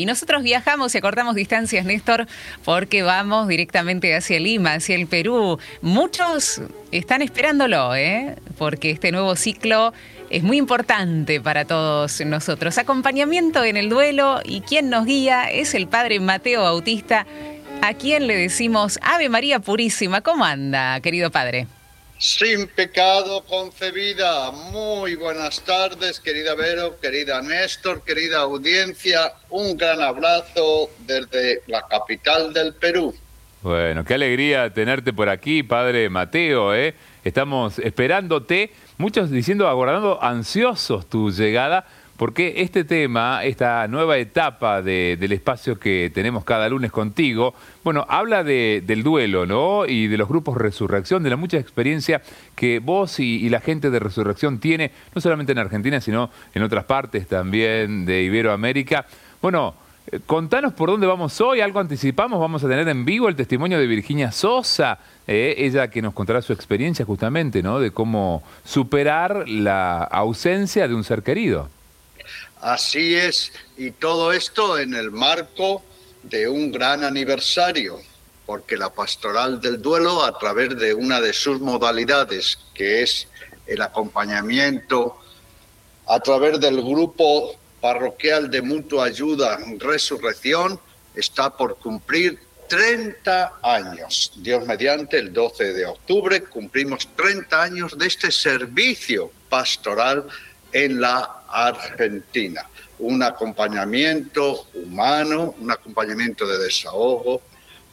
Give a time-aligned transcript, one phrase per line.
[0.00, 2.28] Y nosotros viajamos y acortamos distancias, Néstor,
[2.64, 5.58] porque vamos directamente hacia Lima, hacia el Perú.
[5.82, 8.36] Muchos están esperándolo, ¿eh?
[8.58, 9.92] porque este nuevo ciclo
[10.30, 12.78] es muy importante para todos nosotros.
[12.78, 17.26] Acompañamiento en el duelo y quien nos guía es el padre Mateo Bautista,
[17.82, 20.20] a quien le decimos Ave María Purísima.
[20.20, 21.66] ¿Cómo anda, querido padre?
[22.18, 24.50] Sin pecado concebida.
[24.50, 29.34] Muy buenas tardes, querida Vero, querida Néstor, querida audiencia.
[29.50, 33.14] Un gran abrazo desde la capital del Perú.
[33.62, 36.74] Bueno, qué alegría tenerte por aquí, Padre Mateo.
[36.74, 36.96] ¿eh?
[37.22, 41.86] Estamos esperándote, muchos diciendo, aguardando ansiosos tu llegada
[42.18, 47.54] porque este tema, esta nueva etapa del espacio que tenemos cada lunes contigo,
[47.84, 49.86] bueno, habla del duelo, ¿no?
[49.86, 52.20] Y de los grupos Resurrección, de la mucha experiencia
[52.56, 56.84] que vos y, la gente de Resurrección tiene, no solamente en Argentina, sino en otras
[56.86, 59.06] partes también de Iberoamérica.
[59.40, 59.74] Bueno,
[60.10, 63.78] eh, contanos por dónde vamos hoy, algo anticipamos, vamos a tener en vivo el testimonio
[63.78, 67.78] de Virginia Sosa, eh, ella que nos contará su experiencia justamente, ¿no?
[67.78, 71.77] De cómo superar la ausencia de un ser querido.
[72.60, 75.84] Así es, y todo esto en el marco
[76.24, 78.00] de un gran aniversario,
[78.46, 83.28] porque la pastoral del duelo, a través de una de sus modalidades, que es
[83.66, 85.18] el acompañamiento
[86.06, 90.80] a través del grupo parroquial de mutua ayuda Resurrección,
[91.14, 94.32] está por cumplir 30 años.
[94.36, 100.26] Dios mediante, el 12 de octubre cumplimos 30 años de este servicio pastoral
[100.72, 102.66] en la Argentina.
[102.98, 107.42] Un acompañamiento humano, un acompañamiento de desahogo,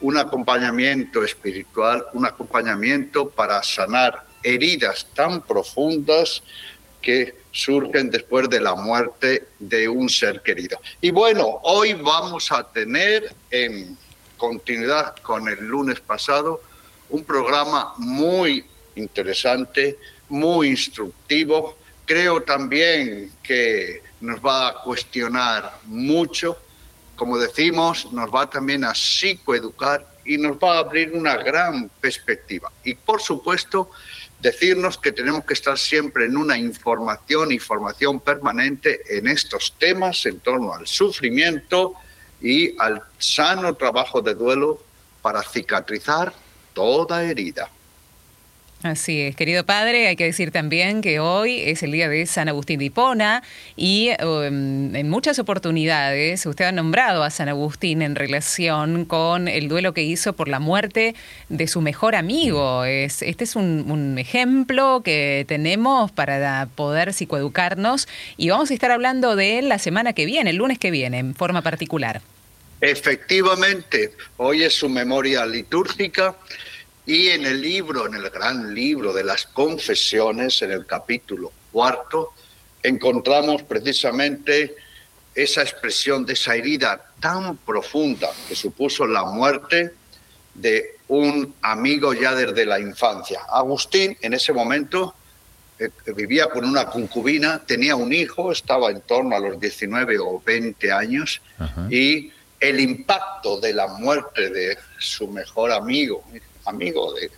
[0.01, 6.43] un acompañamiento espiritual, un acompañamiento para sanar heridas tan profundas
[7.01, 10.79] que surgen después de la muerte de un ser querido.
[11.01, 13.97] Y bueno, hoy vamos a tener en
[14.37, 16.61] continuidad con el lunes pasado
[17.09, 19.97] un programa muy interesante,
[20.27, 26.57] muy instructivo, Creo también que nos va a cuestionar mucho,
[27.15, 32.71] como decimos, nos va también a psicoeducar y nos va a abrir una gran perspectiva.
[32.83, 33.89] Y por supuesto,
[34.39, 40.25] decirnos que tenemos que estar siempre en una información y formación permanente en estos temas
[40.25, 41.95] en torno al sufrimiento
[42.41, 44.79] y al sano trabajo de duelo
[45.21, 46.33] para cicatrizar
[46.73, 47.69] toda herida.
[48.85, 52.49] Así es, querido padre, hay que decir también que hoy es el día de San
[52.49, 53.41] Agustín de Hipona
[53.75, 59.69] y um, en muchas oportunidades usted ha nombrado a San Agustín en relación con el
[59.69, 61.15] duelo que hizo por la muerte
[61.49, 62.85] de su mejor amigo.
[62.85, 68.07] Es, este es un, un ejemplo que tenemos para poder psicoeducarnos
[68.37, 71.17] y vamos a estar hablando de él la semana que viene, el lunes que viene,
[71.17, 72.21] en forma particular.
[72.81, 76.35] Efectivamente, hoy es su memoria litúrgica
[77.05, 82.33] y en el libro, en el gran libro de las confesiones, en el capítulo cuarto,
[82.81, 84.75] encontramos precisamente
[85.33, 89.93] esa expresión de esa herida tan profunda que supuso la muerte
[90.53, 93.41] de un amigo ya desde la infancia.
[93.49, 95.13] Agustín en ese momento
[95.77, 100.41] eh, vivía con una concubina, tenía un hijo, estaba en torno a los 19 o
[100.43, 101.41] 20 años
[101.89, 106.23] y el impacto de la muerte de su mejor amigo,
[106.65, 107.31] amigo de,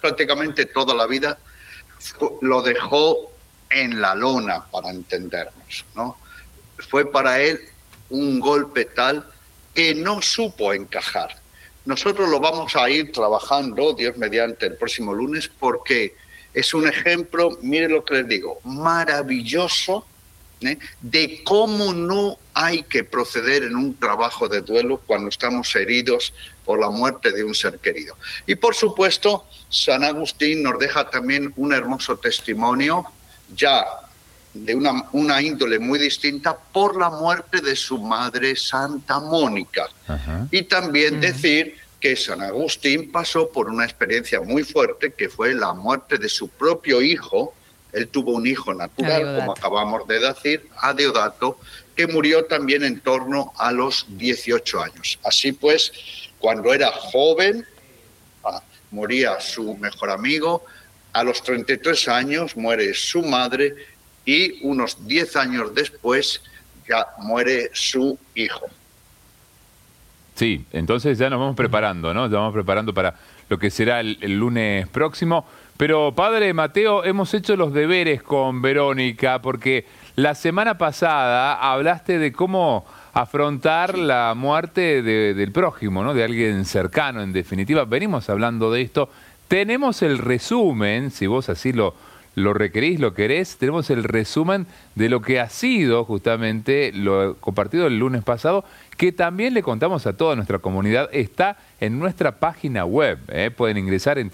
[0.00, 1.38] prácticamente toda la vida,
[2.40, 3.32] lo dejó
[3.70, 5.84] en la lona, para entendernos.
[5.94, 6.16] ¿no?
[6.78, 7.60] Fue para él
[8.10, 9.26] un golpe tal
[9.74, 11.36] que no supo encajar.
[11.84, 16.14] Nosotros lo vamos a ir trabajando, Dios mediante, el próximo lunes, porque
[16.54, 20.06] es un ejemplo, mire lo que les digo, maravilloso
[20.66, 20.78] ¿eh?
[21.00, 26.32] de cómo no hay que proceder en un trabajo de duelo cuando estamos heridos
[26.64, 28.16] por la muerte de un ser querido.
[28.46, 33.04] Y por supuesto, San Agustín nos deja también un hermoso testimonio,
[33.54, 33.84] ya
[34.54, 39.88] de una, una índole muy distinta, por la muerte de su madre Santa Mónica.
[40.50, 45.72] Y también decir que San Agustín pasó por una experiencia muy fuerte, que fue la
[45.72, 47.54] muerte de su propio hijo,
[47.92, 51.58] él tuvo un hijo natural, como acabamos de decir, a Deodato,
[51.94, 55.18] que murió también en torno a los 18 años.
[55.22, 55.92] Así pues,
[56.38, 57.66] cuando era joven,
[58.44, 60.64] ah, moría su mejor amigo,
[61.12, 63.74] a los 33 años muere su madre
[64.24, 66.40] y unos 10 años después
[66.88, 68.66] ya muere su hijo.
[70.34, 72.22] Sí, entonces ya nos vamos preparando, ¿no?
[72.22, 73.16] Nos vamos preparando para
[73.50, 75.46] lo que será el lunes próximo.
[75.76, 79.86] Pero padre Mateo, hemos hecho los deberes con Verónica porque
[80.16, 86.14] la semana pasada hablaste de cómo afrontar la muerte del prójimo, ¿no?
[86.14, 87.84] de alguien cercano, en definitiva.
[87.84, 89.10] Venimos hablando de esto.
[89.48, 91.94] Tenemos el resumen, si vos así lo,
[92.34, 97.86] lo requerís, lo querés, tenemos el resumen de lo que ha sido justamente lo compartido
[97.86, 98.64] el lunes pasado,
[98.96, 103.18] que también le contamos a toda nuestra comunidad, está en nuestra página web.
[103.28, 103.50] ¿eh?
[103.50, 104.30] Pueden ingresar en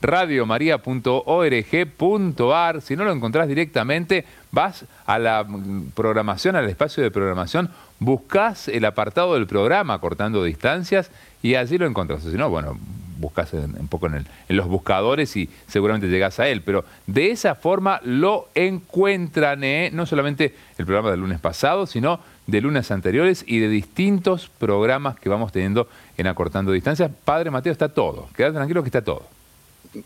[0.00, 2.80] www.radiomaria.org.ar.
[2.80, 5.46] Si no lo encontrás directamente, vas a la
[5.94, 11.10] programación, al espacio de programación, buscas el apartado del programa cortando distancias
[11.42, 12.22] y allí lo encontrás.
[12.22, 12.78] Si no, bueno,
[13.18, 16.62] buscas un poco en, los buscadores y seguramente llegas a él.
[16.62, 19.90] Pero de esa forma lo encuentran, ¿eh?
[19.92, 25.18] no solamente el programa del lunes pasado, sino de lunes anteriores y de distintos programas
[25.18, 27.10] que vamos teniendo en Acortando Distancias.
[27.24, 28.28] Padre Mateo, está todo.
[28.36, 29.35] Quédate tranquilo que está todo.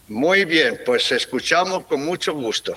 [0.09, 2.75] Muy bien, pues escuchamos con mucho gusto.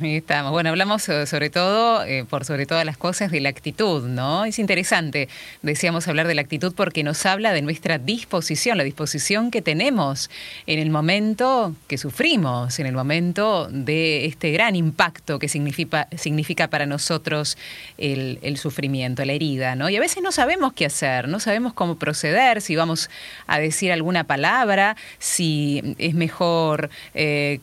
[0.00, 0.52] Ahí estamos.
[0.52, 4.44] Bueno, hablamos sobre todo, eh, por sobre todas las cosas, de la actitud, ¿no?
[4.44, 5.28] Es interesante,
[5.62, 10.30] decíamos hablar de la actitud porque nos habla de nuestra disposición, la disposición que tenemos
[10.66, 16.68] en el momento que sufrimos, en el momento de este gran impacto que significa, significa
[16.68, 17.58] para nosotros
[17.96, 19.88] el, sufrimiento, la herida, ¿no?
[19.88, 23.10] Y a veces no sabemos qué hacer, no sabemos cómo proceder, si vamos
[23.48, 27.58] a decir alguna palabra, si es mejor eh,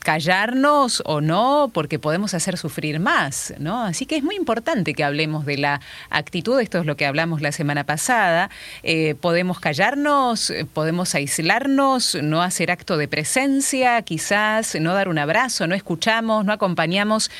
[0.00, 3.84] callarnos o no porque podemos hacer sufrir más, ¿no?
[3.84, 5.80] Así que es muy importante que hablemos de la
[6.10, 8.50] actitud, esto es lo que hablamos la semana pasada,
[8.82, 15.66] eh, podemos callarnos, podemos aislarnos, no hacer acto de presencia, quizás no dar un abrazo,
[15.66, 17.30] no escuchamos, no acompañamos.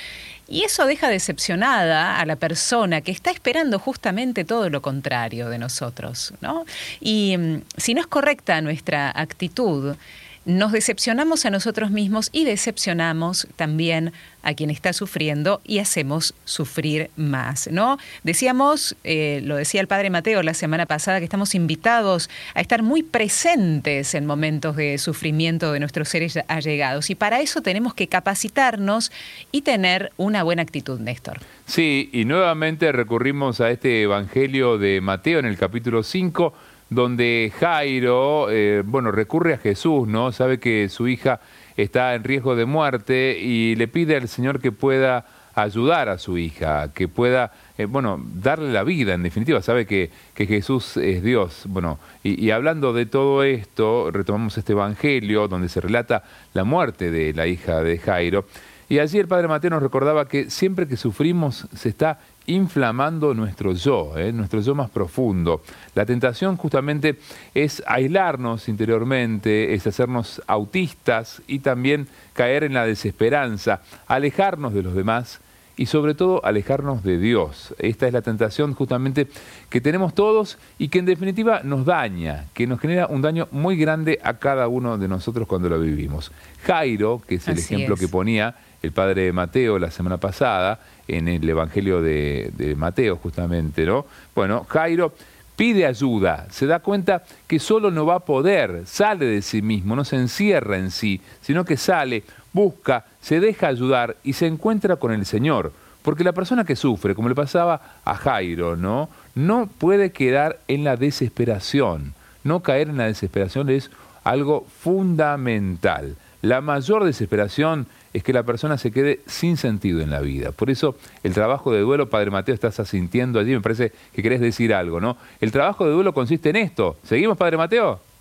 [0.48, 5.58] Y eso deja decepcionada a la persona que está esperando justamente todo lo contrario de
[5.58, 6.66] nosotros, ¿no?
[7.00, 9.96] Y mm, si no es correcta nuestra actitud,
[10.44, 14.12] nos decepcionamos a nosotros mismos y decepcionamos también
[14.42, 17.98] a quien está sufriendo y hacemos sufrir más, ¿no?
[18.24, 22.82] Decíamos, eh, lo decía el padre Mateo la semana pasada, que estamos invitados a estar
[22.82, 28.08] muy presentes en momentos de sufrimiento de nuestros seres allegados y para eso tenemos que
[28.08, 29.12] capacitarnos
[29.52, 31.38] y tener una buena actitud, Néstor.
[31.66, 36.52] Sí, y nuevamente recurrimos a este Evangelio de Mateo en el capítulo 5
[36.94, 40.32] donde Jairo, eh, bueno, recurre a Jesús, ¿no?
[40.32, 41.40] Sabe que su hija
[41.76, 45.24] está en riesgo de muerte y le pide al Señor que pueda
[45.54, 50.10] ayudar a su hija, que pueda, eh, bueno, darle la vida, en definitiva, sabe que,
[50.34, 51.64] que Jesús es Dios.
[51.66, 56.24] Bueno, y, y, hablando de todo esto, retomamos este Evangelio donde se relata
[56.54, 58.46] la muerte de la hija de Jairo.
[58.88, 63.72] Y allí el Padre Mateo nos recordaba que siempre que sufrimos se está inflamando nuestro
[63.72, 64.32] yo, ¿eh?
[64.32, 65.62] nuestro yo más profundo.
[65.94, 67.18] La tentación justamente
[67.54, 74.94] es aislarnos interiormente, es hacernos autistas y también caer en la desesperanza, alejarnos de los
[74.94, 75.40] demás
[75.76, 77.74] y sobre todo alejarnos de Dios.
[77.78, 79.28] Esta es la tentación justamente
[79.70, 83.76] que tenemos todos y que en definitiva nos daña, que nos genera un daño muy
[83.76, 86.30] grande a cada uno de nosotros cuando lo vivimos.
[86.64, 91.48] Jairo, que es el ejemplo que ponía el padre Mateo la semana pasada, en el
[91.48, 94.06] Evangelio de, Mateo justamente, ¿no?
[94.34, 95.12] Bueno, Jairo
[95.56, 99.94] pide ayuda, se da cuenta que solo no va a poder, sale de sí mismo,
[99.94, 104.96] no se encierra en sí, sino que sale, busca, se deja ayudar y se encuentra
[104.96, 105.72] con el Señor.
[106.02, 109.08] Porque la persona que sufre, como le pasaba a Jairo, ¿no?
[109.34, 112.14] No puede quedar en la desesperación.
[112.42, 113.90] No caer en la desesperación es
[114.24, 116.16] algo fundamental.
[116.42, 120.52] La mayor desesperación es que la persona se quede sin sentido en la vida.
[120.52, 124.40] Por eso el trabajo de duelo, Padre Mateo, estás asintiendo allí, me parece que querés
[124.40, 125.16] decir algo, ¿no?
[125.40, 126.96] El trabajo de duelo consiste en esto.
[127.02, 128.11] ¿Seguimos, Padre Mateo?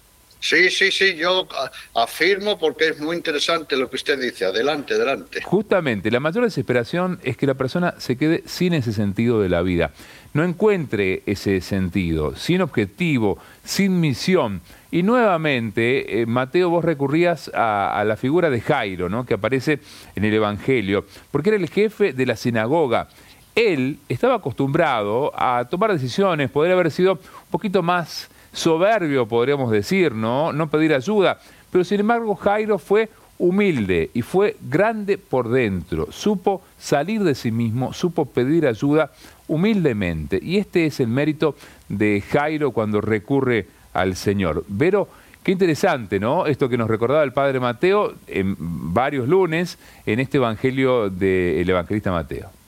[0.41, 1.48] Sí, sí, sí, yo
[1.93, 4.45] afirmo porque es muy interesante lo que usted dice.
[4.45, 5.39] Adelante, adelante.
[5.43, 9.62] Justamente, la mayor desesperación es que la persona se quede sin ese sentido de la
[9.62, 9.91] vida,
[10.33, 14.62] no encuentre ese sentido, sin objetivo, sin misión.
[14.89, 19.27] Y nuevamente, eh, Mateo, vos recurrías a, la figura de Jairo, ¿no?
[19.27, 19.79] que aparece
[20.15, 23.10] en el Evangelio, porque era el jefe de la sinagoga.
[23.53, 30.13] Él estaba acostumbrado a tomar decisiones, podría haber sido un poquito más soberbio, podríamos decir,
[30.13, 30.53] ¿no?
[30.53, 31.39] No pedir ayuda.
[31.72, 36.12] Pero sin embargo, Jairo fue humilde y fue grande por dentro.
[36.12, 39.12] Supo salir de sí mismo, supo pedir ayuda
[39.48, 40.39] humildemente.
[40.41, 41.55] Y este es el mérito
[41.89, 44.63] de Jairo cuando recurre al Señor.
[44.67, 45.08] Vero,
[45.43, 46.46] qué interesante, ¿no?
[46.46, 52.12] Esto que nos recordaba el Padre Mateo en varios lunes en este Evangelio del Evangelista
[52.12, 52.61] Mateo.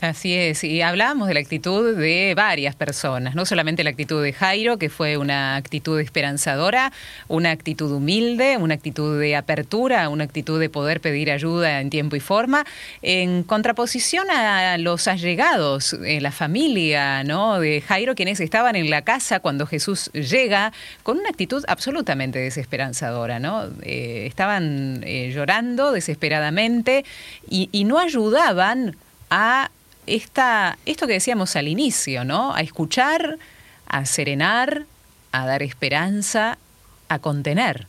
[0.00, 4.32] Así es, y hablábamos de la actitud de varias personas, no solamente la actitud de
[4.32, 6.90] Jairo, que fue una actitud esperanzadora,
[7.28, 12.16] una actitud humilde, una actitud de apertura, una actitud de poder pedir ayuda en tiempo
[12.16, 12.64] y forma,
[13.02, 17.60] en contraposición a los allegados, en la familia ¿no?
[17.60, 23.38] de Jairo, quienes estaban en la casa cuando Jesús llega, con una actitud absolutamente desesperanzadora,
[23.38, 23.66] ¿no?
[23.82, 27.04] Eh, estaban eh, llorando desesperadamente
[27.50, 28.96] y, y no ayudaban
[29.28, 29.70] a
[30.06, 32.54] esto que decíamos al inicio, ¿no?
[32.54, 33.38] A escuchar,
[33.86, 34.84] a serenar,
[35.32, 36.58] a dar esperanza,
[37.08, 37.86] a contener.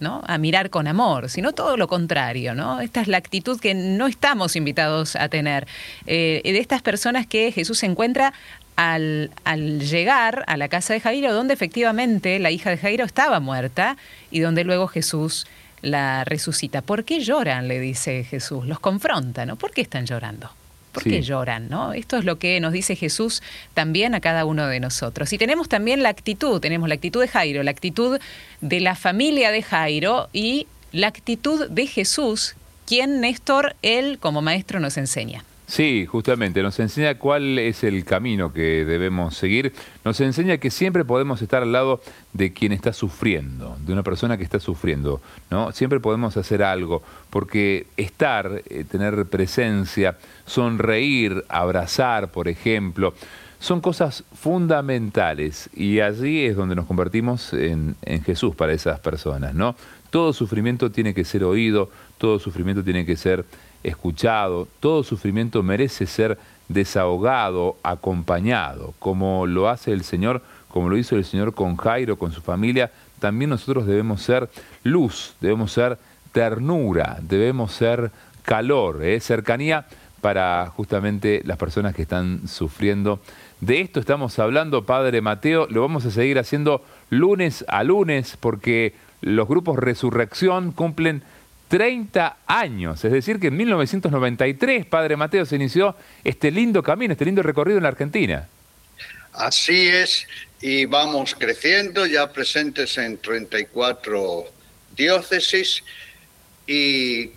[0.00, 0.20] ¿no?
[0.26, 2.56] a mirar con amor, sino todo lo contrario.
[2.56, 2.80] ¿no?
[2.80, 5.68] Esta es la actitud que no estamos invitados a tener.
[6.06, 8.34] Eh, de estas personas que Jesús encuentra
[8.74, 13.38] al, al, llegar a la casa de Jairo, donde efectivamente la hija de Jairo estaba
[13.38, 13.96] muerta
[14.32, 15.46] y donde luego Jesús
[15.82, 16.82] la resucita.
[16.82, 17.68] ¿Por qué lloran?
[17.68, 18.66] le dice Jesús.
[18.66, 19.56] Los confronta, ¿no?
[19.56, 20.50] ¿Por qué están llorando?
[20.92, 21.68] ¿Por qué lloran?
[21.68, 21.92] ¿no?
[21.94, 23.42] Esto es lo que nos dice Jesús
[23.74, 25.32] también a cada uno de nosotros.
[25.32, 28.20] Y tenemos también la actitud, tenemos la actitud de Jairo, la actitud
[28.60, 32.54] de la familia de Jairo y la actitud de Jesús,
[32.86, 35.44] quien Néstor, él como maestro nos enseña.
[35.72, 39.72] Sí, justamente, nos enseña cuál es el camino que debemos seguir,
[40.04, 42.02] nos enseña que siempre podemos estar al lado
[42.34, 45.72] de quien está sufriendo, de una persona que está sufriendo, ¿no?
[45.72, 53.14] Siempre podemos hacer algo, porque estar, eh, tener presencia, sonreír, abrazar, por ejemplo,
[53.58, 59.54] son cosas fundamentales y allí es donde nos convertimos en, en Jesús para esas personas,
[59.54, 59.74] ¿no?
[60.10, 61.88] Todo sufrimiento tiene que ser oído,
[62.18, 63.46] todo sufrimiento tiene que ser
[63.82, 71.16] escuchado, todo sufrimiento merece ser desahogado, acompañado, como lo hace el Señor, como lo hizo
[71.16, 74.48] el Señor con Jairo, con su familia, también nosotros debemos ser
[74.82, 75.98] luz, debemos ser
[76.32, 78.10] ternura, debemos ser
[78.42, 79.20] calor, ¿eh?
[79.20, 79.86] cercanía
[80.20, 83.20] para justamente las personas que están sufriendo.
[83.60, 88.94] De esto estamos hablando, Padre Mateo, lo vamos a seguir haciendo lunes a lunes porque
[89.20, 91.22] los grupos Resurrección cumplen
[91.72, 93.02] 30 años.
[93.02, 97.78] Es decir, que en 1993, Padre Mateo, se inició este lindo camino, este lindo recorrido
[97.78, 98.46] en la Argentina.
[99.32, 100.26] Así es,
[100.60, 104.44] y vamos creciendo, ya presentes en 34
[104.94, 105.82] diócesis,
[106.66, 107.30] y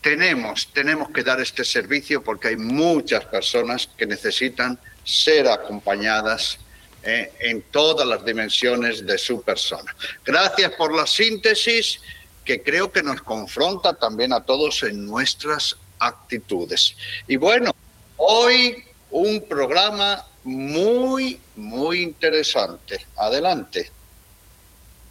[0.00, 6.58] tenemos, tenemos que dar este servicio porque hay muchas personas que necesitan ser acompañadas
[7.04, 9.94] eh, en todas las dimensiones de su persona.
[10.24, 12.00] Gracias por la síntesis
[12.46, 16.96] que creo que nos confronta también a todos en nuestras actitudes.
[17.26, 17.72] Y bueno,
[18.16, 23.04] hoy un programa muy, muy interesante.
[23.16, 23.90] Adelante.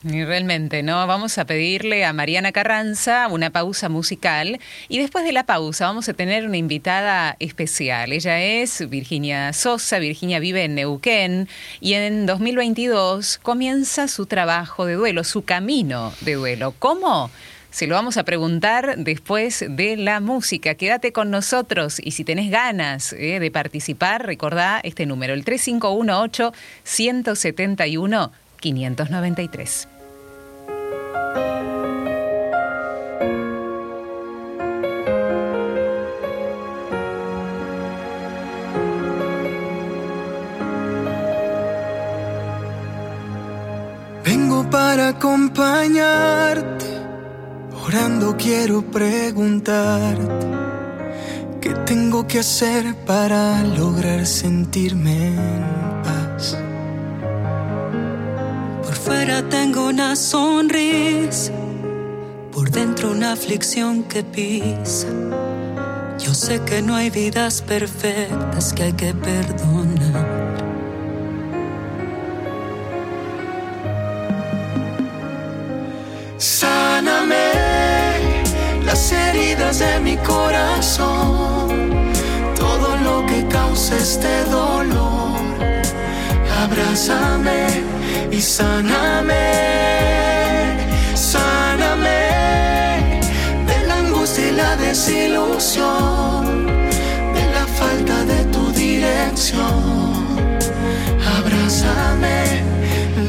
[0.07, 1.07] Y realmente, ¿no?
[1.07, 6.07] Vamos a pedirle a Mariana Carranza una pausa musical y después de la pausa vamos
[6.07, 8.11] a tener una invitada especial.
[8.11, 14.93] Ella es Virginia Sosa, Virginia vive en Neuquén y en 2022 comienza su trabajo de
[14.93, 16.75] duelo, su camino de duelo.
[16.77, 17.31] ¿Cómo?
[17.71, 20.75] Se lo vamos a preguntar después de la música.
[20.75, 26.53] Quédate con nosotros y si tenés ganas eh, de participar, recordá este número, el 3518
[26.83, 29.94] 171 593.
[44.23, 46.85] Vengo para acompañarte,
[47.85, 50.47] orando quiero preguntarte,
[51.61, 56.57] ¿qué tengo que hacer para lograr sentirme en paz?
[59.05, 61.51] fuera tengo una sonrisa,
[62.51, 65.07] por dentro una aflicción que pisa.
[66.17, 70.55] Yo sé que no hay vidas perfectas que hay que perdonar.
[76.37, 77.51] Sáname
[78.85, 81.69] las heridas de mi corazón,
[82.55, 85.35] todo lo que causa este dolor.
[86.63, 87.94] Abrázame
[88.31, 89.51] y sáname,
[91.13, 92.19] sáname
[93.67, 100.25] de la angustia y la desilusión, de la falta de tu dirección.
[101.37, 102.63] Abrázame,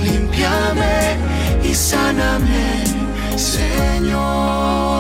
[0.03, 1.17] limpiame
[1.63, 2.85] y sáname,
[3.37, 4.96] Señor.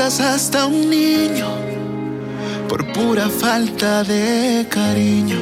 [0.00, 1.48] Hasta un niño
[2.66, 5.36] por pura falta de cariño.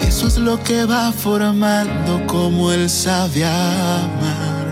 [0.00, 4.66] Eso es lo que va formando como él sabe amar.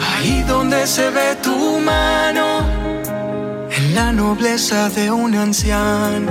[0.00, 2.60] Ahí donde se ve tu mano,
[3.74, 6.30] en la nobleza de un anciano,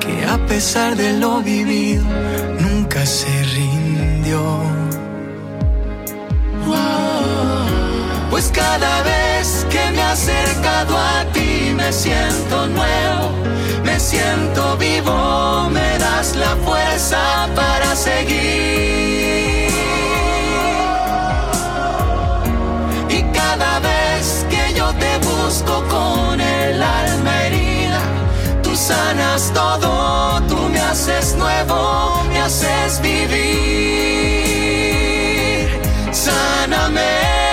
[0.00, 2.04] que a pesar de lo vivido,
[2.60, 4.65] nunca se rindió.
[8.46, 13.32] Pues cada vez que me he acercado a ti me siento nuevo,
[13.82, 19.72] me siento vivo, me das la fuerza para seguir.
[23.08, 28.00] Y cada vez que yo te busco con el alma herida,
[28.62, 33.26] tú sanas todo, tú me haces nuevo, me haces vivir.
[36.12, 37.45] Sáname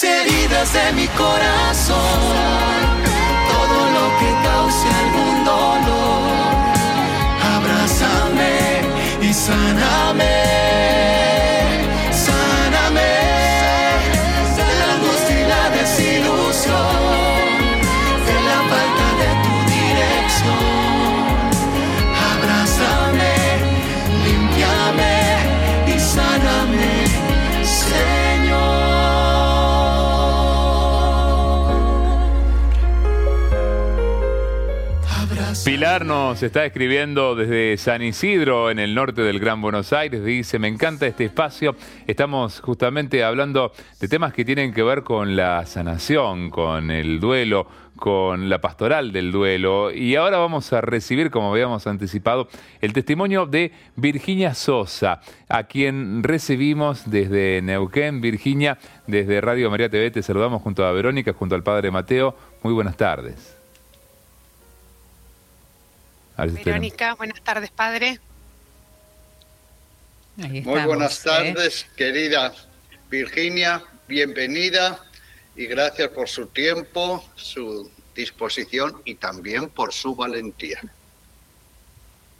[0.00, 1.96] las heridas de mi corazón,
[3.50, 6.28] todo lo que cause algún dolor.
[7.56, 8.82] Abrázame
[9.22, 10.37] y sáname,
[36.04, 40.24] Nos está escribiendo desde San Isidro, en el norte del Gran Buenos Aires.
[40.24, 41.74] Dice, me encanta este espacio.
[42.06, 47.66] Estamos justamente hablando de temas que tienen que ver con la sanación, con el duelo,
[47.96, 49.90] con la pastoral del duelo.
[49.90, 52.48] Y ahora vamos a recibir, como habíamos anticipado,
[52.80, 58.20] el testimonio de Virginia Sosa, a quien recibimos desde Neuquén.
[58.20, 62.36] Virginia, desde Radio María TV, te saludamos junto a Verónica, junto al padre Mateo.
[62.62, 63.57] Muy buenas tardes.
[66.38, 68.20] A ver si tenemos- Verónica, buenas tardes, padre.
[70.40, 71.22] Ahí Muy estamos, buenas ¿eh?
[71.24, 72.54] tardes, querida
[73.10, 75.04] Virginia, bienvenida
[75.56, 80.80] y gracias por su tiempo, su disposición y también por su valentía.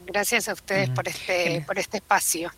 [0.06, 2.52] Gracias a ustedes Mm, por este, por este espacio.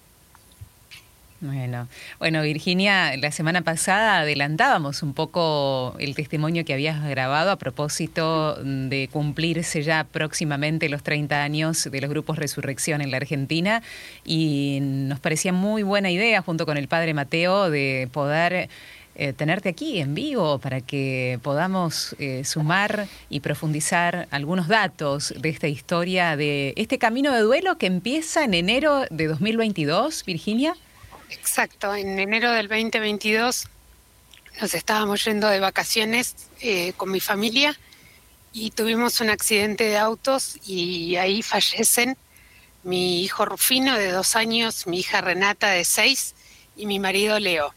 [1.43, 1.89] Bueno,
[2.19, 8.57] bueno, Virginia, la semana pasada adelantábamos un poco el testimonio que habías grabado a propósito
[8.63, 13.83] de cumplirse ya próximamente los 30 años de los grupos Resurrección en la Argentina
[14.23, 18.69] y nos parecía muy buena idea junto con el padre Mateo de poder
[19.15, 25.49] eh, tenerte aquí en vivo para que podamos eh, sumar y profundizar algunos datos de
[25.49, 30.75] esta historia, de este camino de duelo que empieza en enero de 2022, Virginia.
[31.31, 33.69] Exacto, en enero del 2022
[34.61, 37.77] nos estábamos yendo de vacaciones eh, con mi familia
[38.53, 42.17] y tuvimos un accidente de autos y ahí fallecen
[42.83, 46.35] mi hijo Rufino de dos años, mi hija Renata de seis
[46.77, 47.73] y mi marido Leo.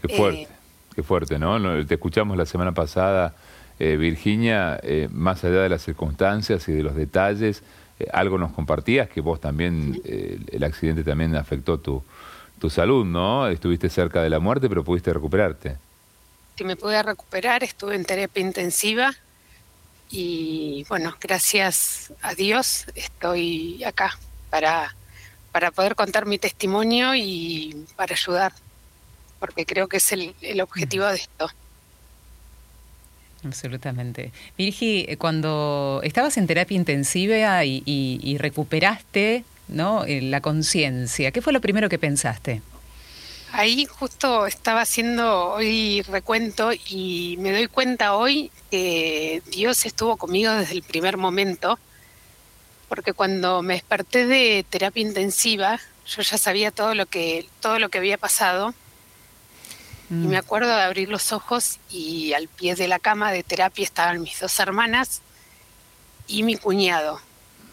[0.00, 0.48] Qué Eh, fuerte,
[0.94, 1.84] qué fuerte, ¿no?
[1.86, 3.34] Te escuchamos la semana pasada,
[3.78, 7.62] eh, Virginia, eh, más allá de las circunstancias y de los detalles,
[7.98, 12.02] eh, algo nos compartías que vos también, eh, el accidente también afectó tu,
[12.58, 13.48] tu salud, ¿no?
[13.48, 15.76] Estuviste cerca de la muerte, pero pudiste recuperarte.
[16.56, 19.12] Si me pude recuperar, estuve en terapia intensiva
[20.10, 24.16] y bueno, gracias a Dios estoy acá
[24.50, 24.94] para,
[25.50, 28.52] para poder contar mi testimonio y para ayudar,
[29.40, 31.50] porque creo que es el, el objetivo de esto.
[33.44, 34.32] Absolutamente.
[34.56, 40.04] Virgi, eh, cuando estabas en terapia intensiva y, y- y recuperaste ¿no?
[40.04, 42.62] eh, la conciencia, ¿qué fue lo primero que pensaste?
[43.52, 50.50] Ahí justo estaba haciendo hoy recuento y me doy cuenta hoy que Dios estuvo conmigo
[50.52, 51.78] desde el primer momento,
[52.88, 57.88] porque cuando me desperté de terapia intensiva, yo ya sabía todo lo que todo lo
[57.90, 58.74] que había pasado
[60.10, 60.28] y Mm.
[60.28, 64.20] me acuerdo de abrir los ojos y al pie de la cama de terapia estaban
[64.22, 65.22] mis dos hermanas
[66.26, 67.20] y mi cuñado.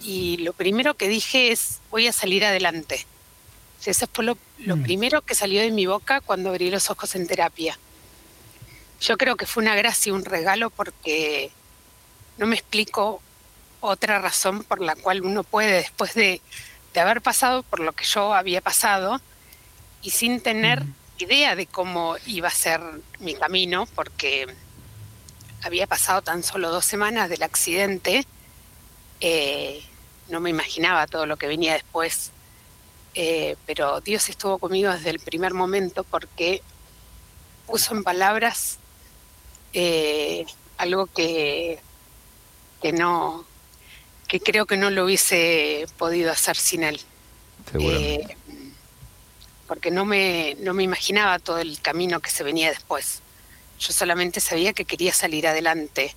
[0.02, 3.06] Y lo primero que dije es, voy a salir adelante.
[3.86, 4.84] Eso fue lo, lo Mm.
[4.84, 7.78] primero que salió de mi boca cuando abrí los ojos en terapia.
[9.02, 11.52] Yo creo que fue una gracia, un regalo, porque
[12.38, 13.22] no me explico
[13.80, 16.40] otra razón por la cual uno puede, después de,
[16.94, 19.20] de haber pasado por lo que yo había pasado,
[20.04, 20.94] y sin tener Mm.
[21.22, 22.82] Idea de cómo iba a ser
[23.20, 24.48] mi camino, porque
[25.64, 28.26] había pasado tan solo dos semanas del accidente,
[29.20, 29.82] eh,
[30.30, 32.32] no me imaginaba todo lo que venía después,
[33.14, 36.62] eh, pero Dios estuvo conmigo desde el primer momento porque
[37.68, 38.78] puso en palabras
[39.74, 40.46] eh,
[40.78, 41.80] algo que,
[42.82, 43.46] que no
[44.28, 47.02] que creo que no lo hubiese podido hacer sin él.
[49.72, 53.22] Porque no me, no me imaginaba todo el camino que se venía después.
[53.80, 56.14] Yo solamente sabía que quería salir adelante.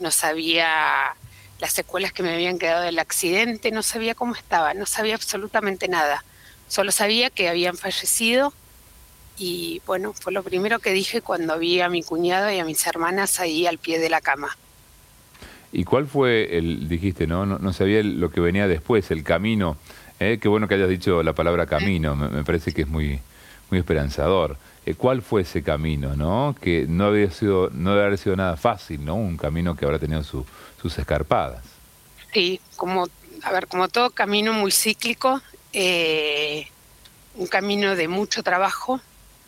[0.00, 1.14] No sabía
[1.60, 5.86] las secuelas que me habían quedado del accidente, no sabía cómo estaba, no sabía absolutamente
[5.86, 6.24] nada.
[6.66, 8.52] Solo sabía que habían fallecido
[9.38, 12.84] y bueno, fue lo primero que dije cuando vi a mi cuñado y a mis
[12.88, 14.56] hermanas ahí al pie de la cama.
[15.72, 19.76] ¿Y cuál fue el, dijiste, no, no, sabía lo que venía después, el camino?
[20.20, 20.38] ¿Eh?
[20.40, 23.20] Qué bueno que hayas dicho la palabra camino, me, parece que es muy,
[23.70, 24.56] muy esperanzador.
[24.86, 26.54] Eh, ¿Cuál fue ese camino, no?
[26.60, 29.16] Que no había sido, no debe haber sido nada fácil, ¿no?
[29.16, 31.64] Un camino que habrá tenido sus escarpadas.
[32.32, 33.08] Sí, como,
[33.42, 35.40] a ver, como todo camino muy cíclico,
[35.72, 36.68] eh,
[37.34, 39.00] un camino de mucho trabajo,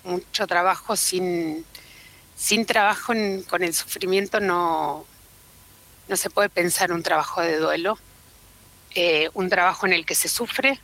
[0.05, 1.65] mucho trabajo sin,
[2.35, 3.13] sin trabajo
[3.49, 5.05] con el sufrimiento no,
[6.09, 7.99] no se puede pensar un trabajo de duelo,
[8.95, 10.79] eh, un trabajo en el que se sufre,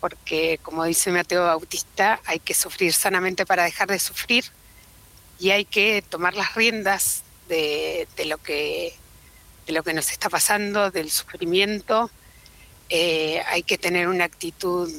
[0.00, 4.44] porque como dice Mateo Bautista, hay que sufrir sanamente para dejar de sufrir
[5.38, 8.94] y hay que tomar las riendas de, lo, que,
[9.66, 12.10] de lo que nos está pasando, del sufrimiento.
[12.88, 14.90] Eh, hay que tener una actitud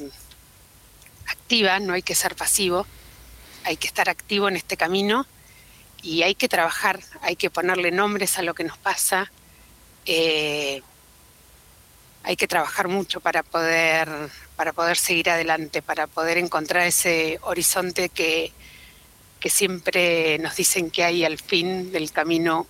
[1.26, 2.86] activa, no hay que ser pasivo,
[3.64, 5.26] hay que estar activo en este camino
[6.02, 9.30] y hay que trabajar, hay que ponerle nombres a lo que nos pasa.
[10.06, 10.82] Eh,
[12.22, 14.08] hay que trabajar mucho para poder,
[14.56, 18.52] para poder seguir adelante, para poder encontrar ese horizonte que,
[19.40, 22.66] que siempre nos dicen que hay al fin del camino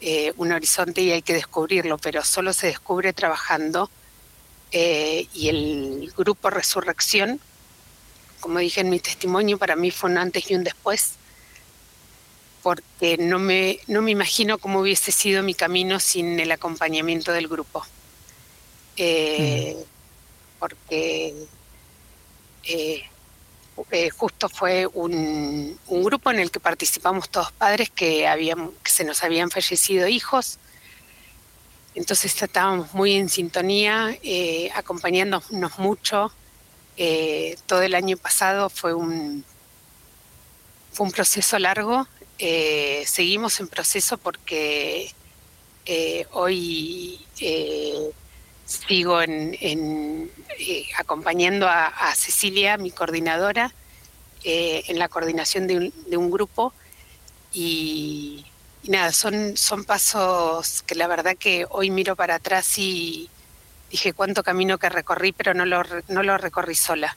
[0.00, 3.90] eh, un horizonte y hay que descubrirlo, pero solo se descubre trabajando.
[4.72, 7.40] Eh, y el grupo Resurrección,
[8.40, 11.14] como dije en mi testimonio, para mí fue un antes y un después
[12.64, 17.46] porque no me, no me imagino cómo hubiese sido mi camino sin el acompañamiento del
[17.46, 17.84] grupo.
[18.96, 19.76] Eh,
[20.58, 21.34] porque
[22.64, 23.02] eh,
[23.90, 29.04] eh, justo fue un, grupo en el que participamos todos padres que, habían, que se
[29.04, 30.58] nos habían fallecido hijos.
[31.94, 34.18] Entonces estábamos muy en sintonía,
[34.74, 36.32] acompañándonos mucho.
[37.66, 39.44] todo el año pasado fue un,
[40.92, 42.08] fue un proceso largo
[43.06, 45.12] seguimos en proceso porque
[46.32, 47.20] hoy
[48.64, 50.30] sigo en,
[50.96, 53.72] acompañando a, Cecilia, mi coordinadora,
[54.44, 56.72] en la coordinación de un, grupo
[57.52, 58.44] y,
[58.84, 63.30] nada, son, son pasos que la verdad que hoy miro para atrás y
[63.90, 67.16] dije cuánto camino que recorrí, pero no lo, no lo recorrí sola.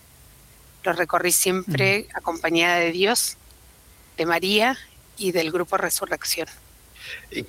[0.84, 3.36] Lo recorrí siempre acompañada de Dios,
[4.16, 4.78] de María
[5.18, 6.48] y del Grupo Resurrección.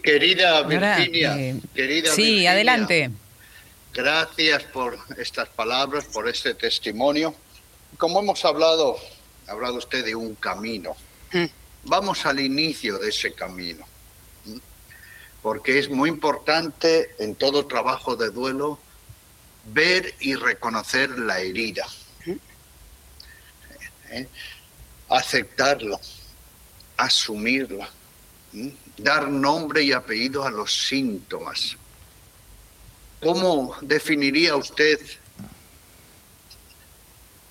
[0.02, 3.10] querida Virginia, eh, querida Sí, adelante.
[3.92, 7.34] Gracias por estas palabras, por este testimonio.
[7.96, 8.96] Como hemos hablado,
[9.46, 10.96] ha hablado usted de un camino.
[11.32, 11.46] Mm.
[11.84, 13.86] Vamos al inicio de ese camino,
[15.42, 18.78] porque es muy importante en todo trabajo de duelo
[19.66, 21.86] ver y reconocer la herida,
[22.26, 22.32] mm.
[24.10, 24.28] ¿Eh?
[25.08, 25.98] aceptarlo
[26.98, 27.88] asumirla,
[28.98, 31.77] dar nombre y apellido a los síntomas.
[33.20, 35.00] ¿Cómo definiría usted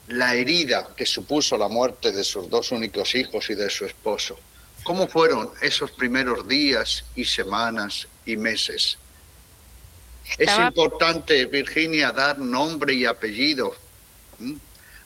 [0.07, 4.39] la herida que supuso la muerte de sus dos únicos hijos y de su esposo?
[4.83, 8.97] ¿Cómo fueron esos primeros días y semanas y meses?
[10.37, 13.75] Es importante, Virginia, dar nombre y apellido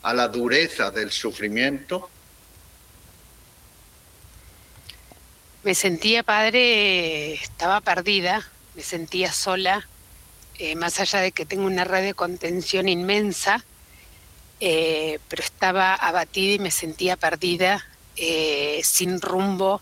[0.04, 2.10] a la dureza del sufrimiento
[5.64, 9.88] Me sentía padre, estaba perdida, me sentía sola,
[10.64, 13.66] eh, más allá de que tengo una red de contención inmensa,
[14.60, 17.84] eh, pero estaba abatida y me sentía perdida,
[18.16, 19.82] eh, sin rumbo.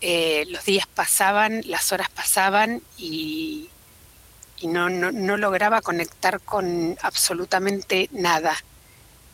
[0.00, 3.68] los días pasaban, las horas pasaban y,
[4.62, 8.56] no, no, lograba conectar con absolutamente nada.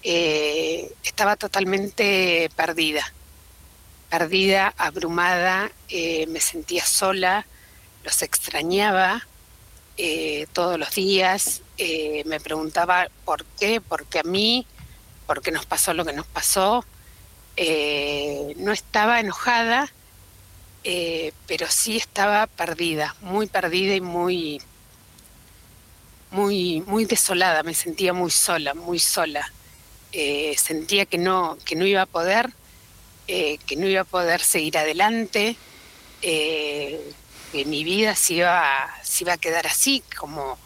[0.02, 3.12] estaba totalmente perdida
[4.10, 5.70] perdida, abrumada,
[6.28, 7.46] me sentía sola,
[8.04, 9.24] los extrañaba
[9.96, 14.66] eh, todos los días, eh, me preguntaba por qué, por qué a mí,
[15.26, 16.84] por qué nos pasó lo que nos pasó.
[18.56, 19.92] no estaba enojada,
[21.46, 24.60] pero sí estaba perdida, muy perdida y muy,
[26.30, 29.52] muy, muy desolada, me sentía muy sola, muy sola.
[30.56, 32.52] sentía que no, que no iba a poder
[33.26, 35.56] eh, que no iba a poder seguir adelante,
[36.20, 37.00] eh,
[37.54, 40.58] que mi vida se iba, se iba a quedar así, como,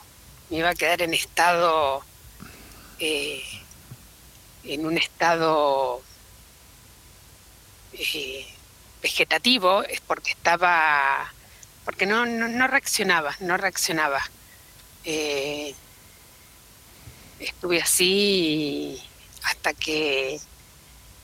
[0.48, 2.03] me iba a quedar en estado,
[2.98, 3.44] eh,
[4.64, 6.01] en un estado
[7.92, 8.46] eh,
[9.03, 11.31] vegetativo, es porque estaba,
[11.85, 14.22] porque no, no, reaccionaba, no reaccionaba.
[15.05, 15.74] Eh,
[17.38, 18.98] estuve así
[19.42, 20.40] hasta que,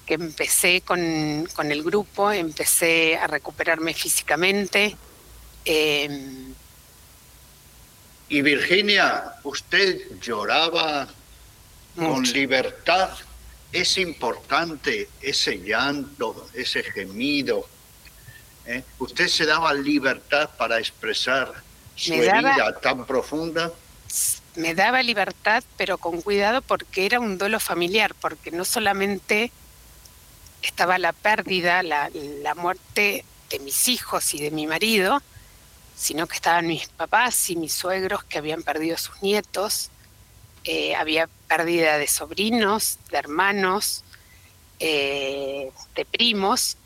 [0.05, 4.99] que empecé con, con, el grupo, empecé a recuperarme físicamente.
[5.65, 6.55] Em,
[8.29, 11.09] y Virginia, usted lloraba
[11.97, 13.11] con libertad.
[13.73, 17.69] Es importante ese llanto, ese gemido.
[18.67, 18.83] ¿eh?
[18.99, 21.53] Usted se daba libertad para expresar
[21.97, 23.73] su herida tan profunda.
[24.57, 29.51] Me daba libertad, pero con cuidado porque era un duelo familiar, porque no solamente
[30.63, 35.21] estaba la pérdida, la, la muerte de mis hijos y de mi marido,
[35.97, 39.91] sino que estaban mis papás y mis suegros que habían perdido sus nietos,
[40.65, 44.03] eh, había pérdida de sobrinos, de hermanos,
[44.81, 46.79] eh, de primos,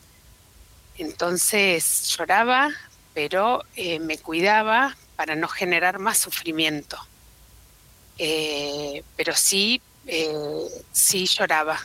[0.98, 2.70] entonces lloraba,
[3.14, 6.98] pero eh, me cuidaba para no generar más sufrimiento.
[9.16, 9.80] pero sí,
[10.92, 11.78] sí lloraba.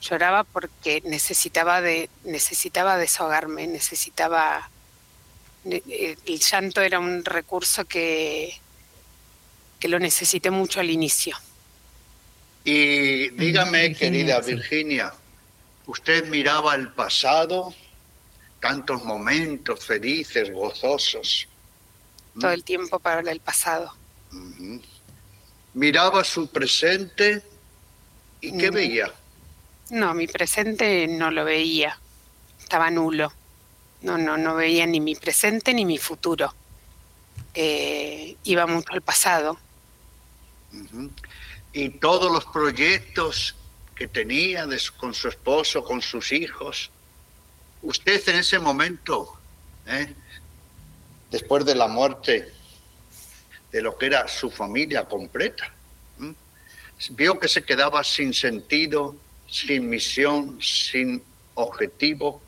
[0.00, 4.69] Lloraba porque necesitaba de, necesitaba desahogarme, necesitaba
[5.64, 8.58] el llanto era un recurso que,
[9.78, 11.36] que lo necesité mucho al inicio.
[12.64, 15.12] Y dígame, querida Virginia,
[15.86, 17.74] ¿usted miraba el pasado?
[18.60, 21.48] Tantos momentos felices, gozosos.
[22.38, 23.94] Todo el tiempo para el pasado.
[25.72, 27.42] ¿Miraba su presente?
[28.42, 29.12] ¿Y qué veía?
[29.90, 31.98] No, mi presente no lo veía.
[32.60, 33.32] Estaba nulo.
[34.02, 36.54] No, no, no veía ni mi presente ni mi futuro.
[37.54, 39.58] Eh, iba mucho al pasado.
[41.72, 43.56] Y todos los proyectos
[43.94, 46.90] que tenía con su esposo, con sus hijos,
[47.82, 49.38] usted en ese momento,
[49.86, 50.14] ¿eh?
[51.30, 52.52] después de la muerte
[53.70, 55.72] de lo que era su familia completa,
[57.10, 59.16] vio que se quedaba sin sentido,
[59.48, 61.22] sin misión, sin
[61.54, 62.40] objetivo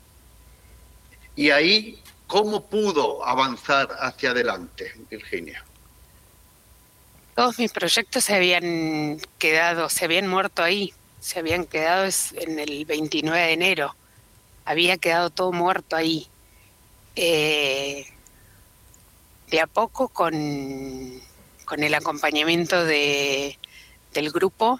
[1.35, 5.63] y ahí, ¿cómo pudo avanzar hacia adelante, Virginia?
[7.35, 12.85] Todos mis proyectos se habían quedado, se habían muerto ahí, se habían quedado en el
[12.85, 13.95] 29 de enero,
[14.65, 16.27] había quedado todo muerto ahí.
[17.15, 18.05] Eh,
[19.49, 21.21] de a poco, con,
[21.65, 23.57] con el acompañamiento de,
[24.13, 24.79] del grupo,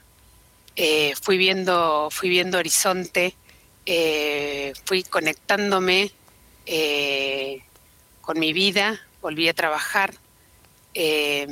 [0.76, 3.36] eh, fui, viendo, fui viendo horizonte,
[3.86, 6.12] eh, fui conectándome
[6.66, 7.64] eh,
[8.22, 10.14] con mi vida, volví a trabajar.
[10.94, 11.48] Eh,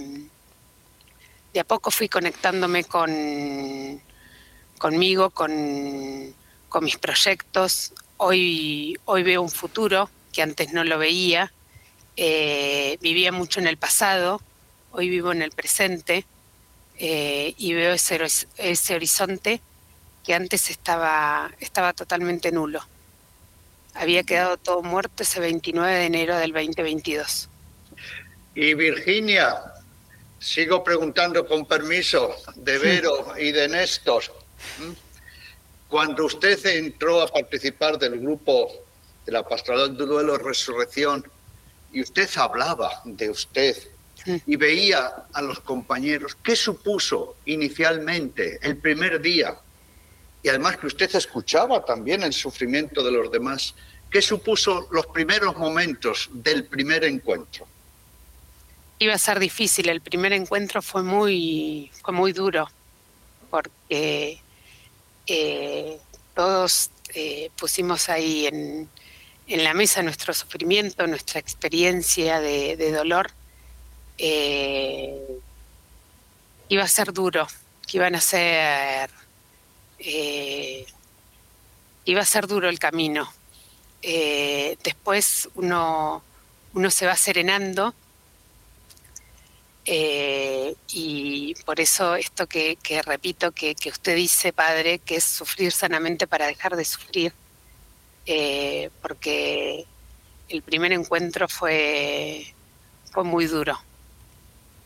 [1.54, 4.02] de a poco fui conectándome con
[4.78, 6.34] conmigo, con,
[6.70, 7.94] con, mis proyectos.
[8.18, 11.52] Hoy, hoy veo un futuro que antes no lo veía.
[12.16, 14.42] Eh, vivía mucho en el pasado,
[14.92, 16.26] hoy vivo en el presente
[16.98, 18.20] y veo ese,
[18.58, 19.62] ese horizonte
[20.24, 22.82] que antes estaba, estaba totalmente nulo.
[23.94, 27.50] Había quedado todo muerto ese 29 de enero del 2022.
[28.56, 29.62] Y Virginia,
[30.40, 34.24] sigo preguntando con permiso de Vero y de Néstor.
[35.88, 38.72] Cuando usted entró a participar del grupo
[39.26, 41.26] de la Pastoral del Duelo Resurrección
[41.92, 43.78] y usted hablaba de usted
[44.46, 49.58] y veía a los compañeros, ¿qué supuso inicialmente el primer día
[50.44, 53.76] y además que usted escuchaba también el sufrimiento de los demás.
[54.10, 57.68] ¿Qué supuso los primeros momentos del primer encuentro?
[59.00, 62.70] Iba a ser difícil, el primer encuentro fue muy, fue muy duro,
[63.50, 64.40] porque
[65.28, 65.98] eh,
[66.36, 68.90] todos eh, pusimos ahí en,
[69.48, 73.32] en, la mesa nuestro sufrimiento, nuestra experiencia de, dolor.
[74.18, 75.40] Eh,
[76.70, 77.48] iba a ser duro,
[77.88, 79.10] que iban a ser
[80.04, 80.86] eh,
[82.06, 83.32] iba a ser duro el camino.
[84.02, 86.24] Eh, después uno,
[86.74, 87.94] uno se va serenando
[89.86, 96.26] eh, y por eso esto que, repito que, usted dice, padre, que es sufrir sanamente
[96.26, 97.34] para dejar de sufrir,
[99.02, 99.86] porque
[100.50, 102.54] el primer encuentro fue,
[103.12, 103.80] fue muy duro.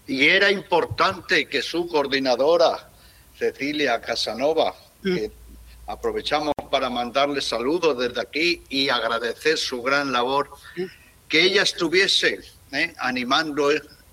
[0.08, 2.89] Y era importante que su coordinadora,
[3.38, 4.75] Cecilia Casanova,
[5.06, 5.32] que
[5.88, 10.50] aprovechamos para mandarle saludos desde aquí y agradecer su gran labor,
[11.30, 12.39] que ella estuviese
[12.72, 12.94] ¿eh?
[12.98, 13.70] animando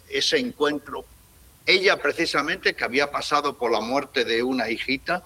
[0.09, 1.05] ese encuentro
[1.67, 5.25] ella precisamente que había pasado por la muerte de una hijita,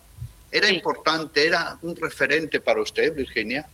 [0.51, 3.67] era importante, era un referente para usted, Virginia.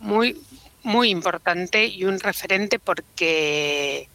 [0.00, 0.40] Muy,
[0.82, 4.08] muy importante y un referente porque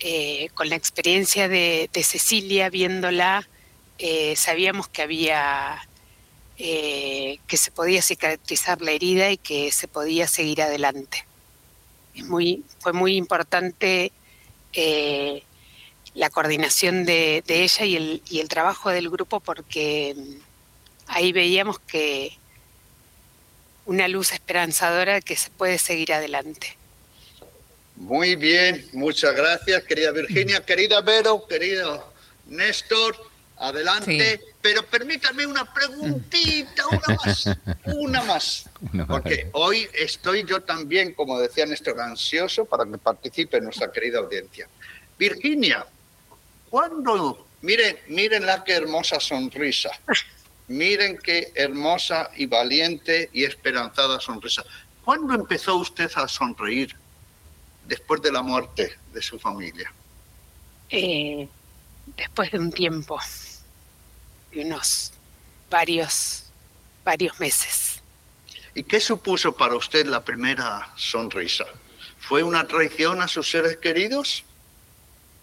[0.00, 3.48] eh, con la experiencia de, Cecilia, viéndola,
[3.98, 5.86] eh, sabíamos que había
[6.64, 11.26] eh, que se podía cicatrizar la herida y que se podía seguir adelante.
[12.14, 14.12] Es muy, fue muy importante
[16.14, 20.14] la coordinación de, ella y el, y el trabajo del grupo porque
[21.08, 22.38] ahí veíamos que
[23.84, 26.76] una luz esperanzadora que se puede seguir adelante.
[27.96, 30.64] Muy bien, muchas gracias, querida Virginia, mm.
[30.64, 32.12] querida Vero, querido
[32.46, 33.16] Néstor,
[33.56, 34.40] adelante.
[34.62, 37.44] Pero permítame una preguntita, una más,
[37.84, 38.70] una más.
[39.08, 44.68] Porque hoy estoy yo también, como decía Néstor, ansioso para que participe nuestra querida audiencia.
[45.18, 45.84] Virginia,
[46.70, 47.46] ¿cuándo?
[47.62, 49.90] Miren, miren la qué hermosa sonrisa.
[50.68, 54.64] Miren qué hermosa y valiente y esperanzada sonrisa.
[55.04, 56.96] ¿Cuándo empezó usted a sonreír?
[57.86, 59.92] después de la muerte de su familia?
[60.90, 61.48] Eh,
[62.16, 63.18] después de un tiempo,
[64.60, 65.12] unos
[65.70, 66.44] varios,
[67.04, 68.02] varios meses.
[68.74, 71.66] ¿Y qué supuso para usted la primera sonrisa?
[72.18, 74.44] ¿Fue una traición a sus seres queridos?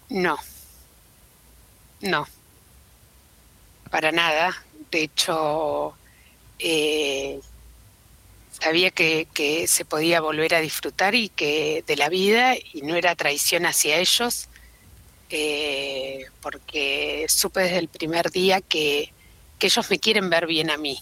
[0.08, 0.38] No,
[2.00, 2.26] no,
[3.90, 4.64] para nada.
[4.90, 5.94] De hecho,
[6.58, 7.40] eh,
[8.50, 13.14] sabía que, se podía volver a disfrutar y que de la vida y no era
[13.14, 14.48] traición hacia ellos,
[15.30, 19.12] eh, porque supe desde el primer día que,
[19.60, 20.98] ellos me quieren ver bien a mí.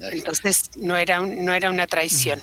[0.00, 2.42] Entonces no era, no era una traición.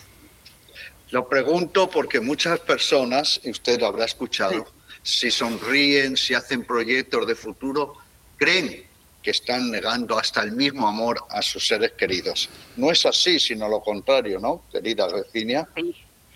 [1.12, 4.66] Lo pregunto porque muchas personas, y usted lo habrá escuchado,
[5.04, 7.96] si sonríen, si hacen proyectos de futuro,
[8.38, 8.86] creen
[9.22, 12.50] que están negando hasta el mismo amor a sus seres queridos.
[12.78, 15.68] No es así, sino lo contrario, ¿no, querida Virginia?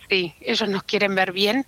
[0.10, 1.66] Sí, ellos nos quieren ver bien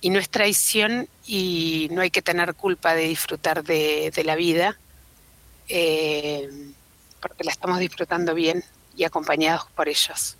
[0.00, 4.78] y no es traición y no hay que tener culpa de disfrutar de, la vida,
[5.68, 6.48] eh,
[7.20, 8.62] porque la estamos disfrutando bien
[8.96, 10.36] y acompañados por ellos.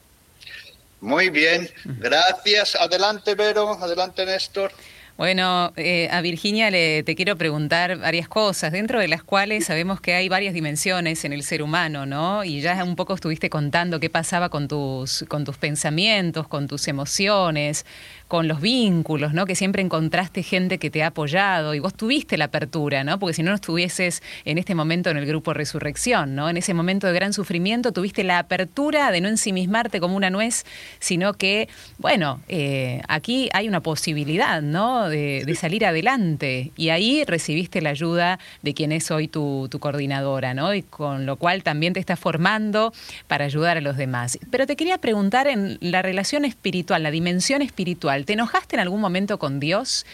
[1.01, 2.75] Muy bien, gracias.
[2.75, 4.73] Adelante, Vero, adelante, Néstor.
[5.17, 9.99] Bueno, eh, a Virginia le, te quiero preguntar varias cosas, dentro de las cuales sabemos
[9.99, 12.45] que hay varias dimensiones en el ser humano, ¿no?
[12.45, 16.87] Y ya un poco estuviste contando qué pasaba con tus, con tus pensamientos, con tus
[16.87, 17.87] emociones,
[18.29, 19.47] con los vínculos, ¿no?
[19.47, 23.19] Que siempre encontraste gente que te ha apoyado y vos tuviste la apertura, ¿no?
[23.19, 26.49] Porque si no, no estuvieses en este momento en el grupo Resurrección, ¿no?
[26.49, 30.65] En ese momento de gran sufrimiento tuviste la apertura de no ensimismarte como una nuez,
[30.99, 35.09] sino que, bueno, eh, aquí hay una posibilidad, ¿no?
[35.09, 40.53] De, salir adelante y ahí recibiste la ayuda de quien es hoy tu, tu coordinadora,
[40.53, 40.75] ¿no?
[40.75, 42.93] Y con lo cual también te está formando
[43.27, 44.39] para ayudar a los demás.
[44.51, 49.01] Pero te quería preguntar en la relación espiritual, la dimensión espiritual, ¿Te enojaste en algún
[49.01, 50.07] momento con Dios?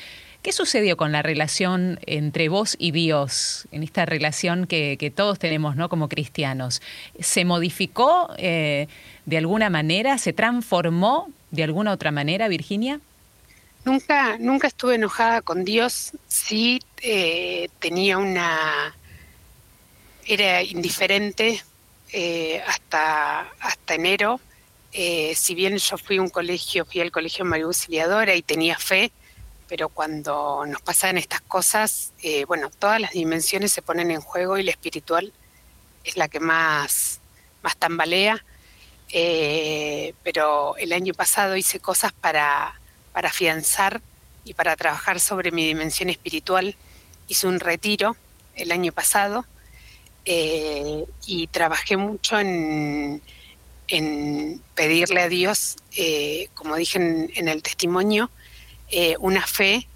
[0.43, 5.77] ¿Qué sucedió con la relación entre vos y Dios, en esta relación que, todos tenemos
[5.77, 5.89] ¿no?
[5.89, 6.83] como cristianos?
[7.21, 8.89] ¿Se modificó eh,
[9.25, 10.19] de alguna manera?
[10.19, 12.99] ¿Se transformó de alguna otra manera, Virginia?
[13.85, 18.97] Nunca, nunca estuve enojada con Dios, sí eh, tenía una...
[20.27, 21.63] era indiferente
[22.13, 24.41] eh, hasta, hasta enero,
[24.93, 29.11] eh, si bien yo fui un colegio, fui al colegio María Auxiliadora y tenía fe,
[29.67, 34.59] pero cuando nos pasan estas cosas, eh, bueno, todas las dimensiones se ponen en juego
[34.59, 35.33] y la espiritual
[36.05, 37.21] es la que más,
[37.63, 38.45] más tambalea.
[39.15, 42.79] Eh, pero el año pasado hice cosas para,
[43.13, 44.03] para afianzar
[44.45, 46.77] y para trabajar sobre mi dimensión espiritual.
[47.29, 48.17] Hice un retiro
[48.57, 49.47] el año pasado
[50.25, 53.23] y trabajé mucho en
[53.93, 58.31] en pedirle a Dios, eh, como dije en, el testimonio,
[58.89, 59.87] eh, una fe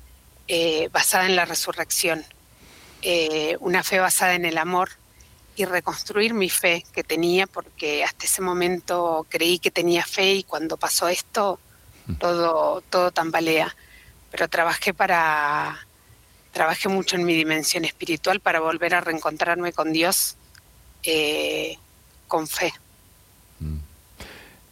[0.49, 2.25] eh, basada en la resurrección,
[3.61, 4.91] una fe basada en el amor
[5.55, 10.43] y reconstruir mi fe que tenía, porque hasta ese momento creí que tenía fe y
[10.43, 11.61] cuando pasó esto
[12.07, 12.15] mm.
[12.17, 13.75] todo, todo tambalea.
[14.31, 15.87] Pero trabajé para
[16.53, 20.37] trabajé mucho en mi dimensión espiritual para volver a reencontrarme con Dios
[22.27, 22.75] con fe.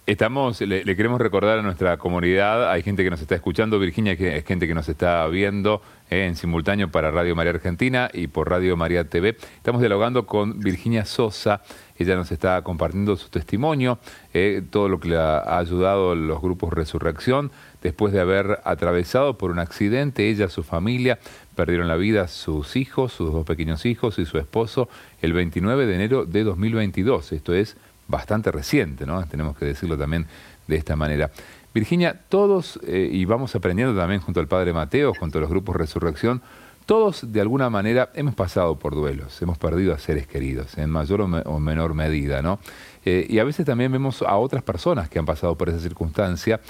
[0.07, 4.37] Estamos, le, queremos recordar a nuestra comunidad, hay gente que nos está escuchando, Virginia, que
[4.37, 5.81] es gente que nos está viendo
[6.11, 9.39] eh, en simultáneo para Radio María Argentina y por Radio María TV.
[9.57, 11.63] Estamos dialogando con Virginia Sosa,
[11.97, 13.99] ella nos está compartiendo su testimonio,
[14.35, 17.51] eh, todo lo que le ha ayudado los grupos Resurrección,
[17.83, 21.19] después de haber atravesado por un accidente, ella, su familia,
[21.57, 24.91] perdieron la vida sus hijos, sus dos pequeños hijos y su esposo
[25.23, 27.33] el 29 de enero de 2022.
[27.33, 27.79] Esto es
[28.09, 29.25] bastante reciente, ¿no?
[29.27, 30.27] Tenemos que decirlo también
[30.67, 31.31] de esta manera.
[31.75, 35.77] Virginia, todos, eh, y vamos aprendiendo también junto al Padre Mateo, junto a los grupos
[35.77, 36.43] Resurrección,
[36.87, 41.23] todos de alguna manera hemos pasado por duelos, hemos perdido a seres queridos, en mayor
[41.23, 42.59] o, menor medida, ¿no?
[43.07, 46.61] Eh, y a veces también vemos a otras personas que han pasado por esa circunstancia.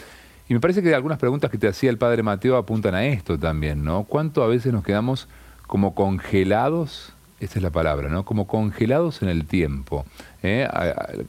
[0.48, 3.38] Y me parece que algunas preguntas que te hacía el Padre Mateo apuntan a esto
[3.38, 4.04] también, ¿no?
[4.04, 5.26] ¿Cuánto a veces nos quedamos
[5.66, 7.13] como congelados
[7.44, 8.24] esa es la palabra, ¿no?
[8.24, 10.04] Como congelados en el tiempo,
[10.42, 10.68] ¿eh?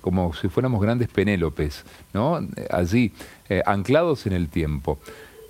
[0.02, 2.40] como si fuéramos grandes penélopes, ¿no?
[2.70, 3.14] Allí,
[3.50, 5.00] eh, anclados en el tiempo.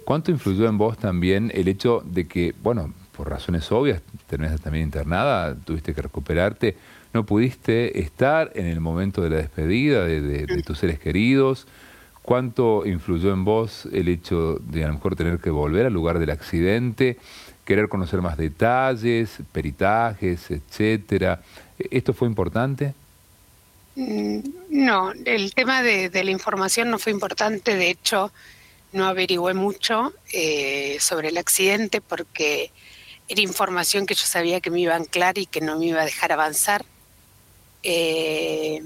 [0.05, 4.85] ¿Cuánto influyó en vos también el hecho de que, bueno, por razones obvias, terminaste también
[4.85, 6.77] internada, tuviste que recuperarte,
[7.13, 11.67] no pudiste estar en el momento de la despedida de, tus seres queridos?
[12.21, 16.19] ¿Cuánto influyó en vos el hecho de a lo mejor tener que volver al lugar
[16.19, 17.17] del accidente?
[17.65, 21.41] Querer conocer más detalles, peritajes, etcétera.
[21.77, 22.93] ¿Esto fue importante?
[23.95, 24.39] Mm,
[24.69, 27.75] no, el tema de, la información no fue importante.
[27.75, 28.31] De hecho,
[28.93, 32.71] no averigüé mucho eh, sobre el accidente porque
[33.27, 36.01] era información que yo sabía que me iba a anclar y que no me iba
[36.01, 36.85] a dejar avanzar.
[37.83, 38.81] Eh,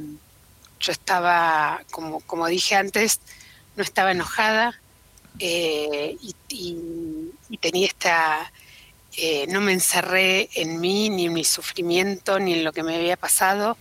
[0.80, 3.20] yo estaba, como, como dije antes,
[3.76, 4.80] no estaba enojada
[5.40, 6.36] eh, y,
[7.62, 8.52] tenía esta
[9.22, 12.96] eh, no me encerré en mí, ni en mi sufrimiento, ni en lo que me
[12.96, 13.76] había pasado.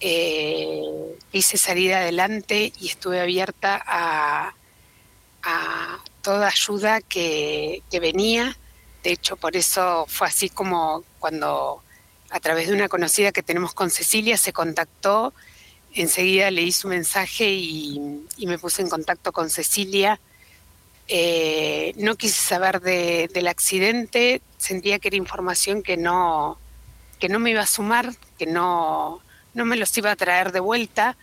[0.00, 0.82] Eh,
[1.32, 4.54] hice salir adelante y estuve abierta a,
[6.22, 8.58] toda ayuda que, venía.
[9.04, 11.82] De hecho, por eso fue así como cuando
[12.30, 15.32] a través de una conocida que tenemos con Cecilia se contactó,
[15.94, 20.20] enseguida leí su mensaje y me puse en contacto con Cecilia
[21.08, 26.58] eh, no quise saber del accidente, sentía que era información que no,
[27.18, 29.20] que no me iba a sumar, que no,
[29.54, 31.16] no me los iba a traer de vuelta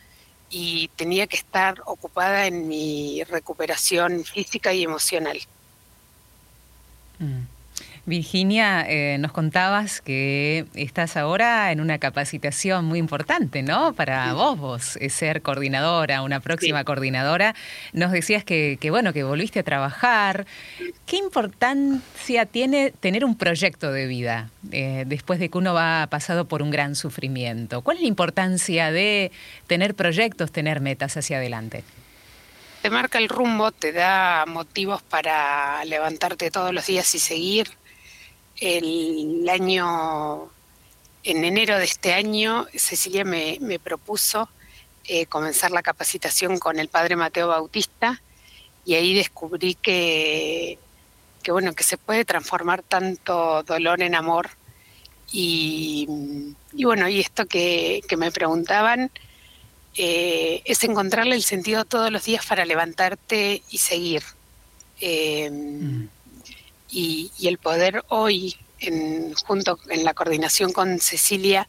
[0.49, 5.39] y tenía que estar ocupada en mi recuperación física y emocional.
[7.19, 7.54] Mm.
[8.07, 13.93] Virginia, eh, nos contabas que estás ahora en una capacitación muy importante, ¿no?
[13.93, 17.55] Para vos, vos, eh, ser coordinadora, una próxima coordinadora.
[17.93, 20.45] Nos decías que, bueno, que volviste a trabajar.
[21.07, 26.45] ¿Qué importancia tiene tener un proyecto de vida eh, después de que uno va pasado
[26.45, 27.81] por un gran sufrimiento?
[27.81, 29.31] ¿Cuál es la importancia de
[29.65, 31.83] tener proyectos, tener metas hacia adelante?
[32.83, 37.67] Te marca el rumbo, te da motivos para levantarte todos los días y seguir
[38.59, 40.49] el año,
[41.23, 44.49] en enero de este año, Cecilia me, propuso
[45.05, 48.21] eh, comenzar la capacitación con el padre Mateo Bautista
[48.85, 50.79] y ahí descubrí que,
[51.43, 54.49] que, bueno, que se puede transformar tanto dolor en amor.
[55.31, 56.07] Y,
[56.71, 59.11] bueno, y esto que, me preguntaban
[59.97, 64.23] eh, es encontrarle el sentido todos los días para levantarte y seguir.
[65.01, 66.14] Eh, mm
[66.95, 71.67] y, el poder hoy, en, junto en la coordinación con Cecilia,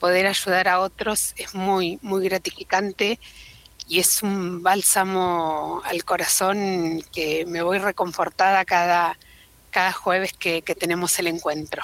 [0.00, 3.20] poder ayudar a otros es muy, muy gratificante
[3.88, 9.16] y es un bálsamo al corazón que me voy reconfortada cada,
[9.70, 11.82] cada jueves que, tenemos el encuentro.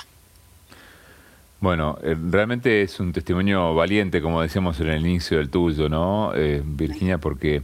[1.61, 6.33] Bueno, eh, realmente es un testimonio valiente, como decíamos en el inicio del tuyo, ¿no,
[6.35, 7.19] eh, Virginia?
[7.19, 7.63] Porque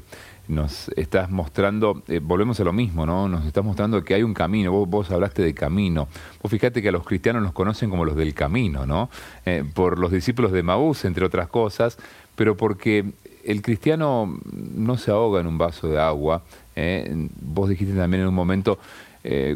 [0.51, 3.28] nos estás mostrando, eh, volvemos a lo mismo, ¿no?
[3.28, 6.09] Nos estás mostrando que hay un camino, vos, vos, hablaste de camino.
[6.42, 9.09] Vos fíjate que a los cristianos nos conocen como los del camino, ¿no?
[9.46, 11.98] Eh, por los discípulos de Maús, entre otras cosas,
[12.34, 13.05] pero porque
[13.44, 16.42] el cristiano no se ahoga en un vaso de agua.
[16.74, 17.28] ¿eh?
[17.40, 18.78] Vos dijiste también en un momento,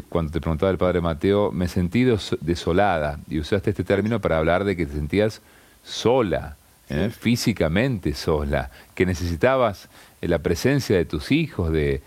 [0.09, 4.63] cuando te preguntaba el padre Mateo, me sentí desolada, y usaste este término para hablar
[4.63, 5.41] de que te sentías
[5.83, 6.55] sola.
[7.11, 9.89] Físicamente sola, que necesitabas
[10.21, 12.01] la presencia de tus hijos, de,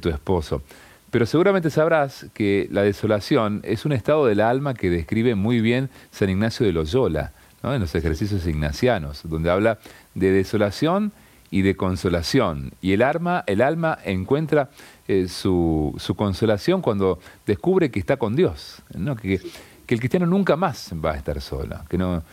[0.00, 0.62] tu esposo.
[1.10, 5.88] Pero seguramente sabrás que la desolación es un estado del alma que describe muy bien
[6.10, 7.32] San Ignacio de Loyola,
[7.62, 9.78] en los ejercicios ignacianos, donde habla
[10.14, 11.12] de desolación
[11.50, 12.72] y de consolación.
[12.82, 14.70] Y el alma, el alma encuentra
[15.08, 18.82] eh, su, consolación cuando descubre que está con Dios,
[19.22, 19.40] que,
[19.86, 21.84] el cristiano nunca más va a estar sola.
[21.88, 22.24] Que no,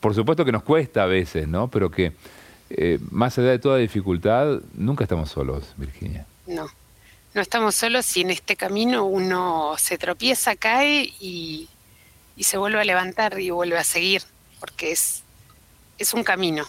[0.00, 1.68] por supuesto que nos cuesta a veces, ¿no?
[1.68, 2.12] pero que
[2.70, 6.24] eh, más allá de toda dificultad, nunca estamos solos, Virginia.
[6.46, 6.68] No,
[7.34, 11.68] no estamos solos y en este camino uno se tropieza, cae y,
[12.38, 14.22] se vuelve a levantar y vuelve a seguir,
[14.60, 15.22] porque es,
[15.98, 16.66] es un camino.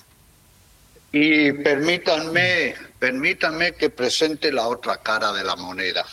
[1.14, 6.06] Y permítanme, permítanme que presente la otra cara de la moneda.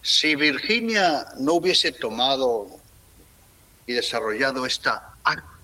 [0.00, 2.68] Si Virginia no hubiese tomado
[3.86, 5.55] y desarrollado esta actitud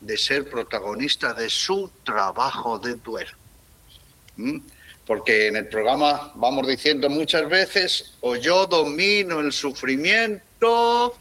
[0.00, 3.30] de ser protagonista de su trabajo de duelo.
[5.06, 11.16] Porque en el programa vamos diciendo muchas veces, o yo domino el sufrimiento.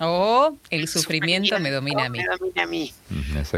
[0.00, 2.20] O el sufrimiento, me domina a mí.
[2.56, 2.92] a mí.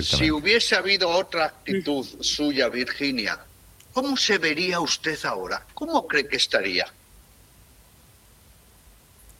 [0.00, 3.38] Si hubiese habido otra actitud suya, Virginia,
[3.92, 5.64] ¿cómo se vería usted ahora?
[5.74, 6.86] ¿Cómo cree que estaría?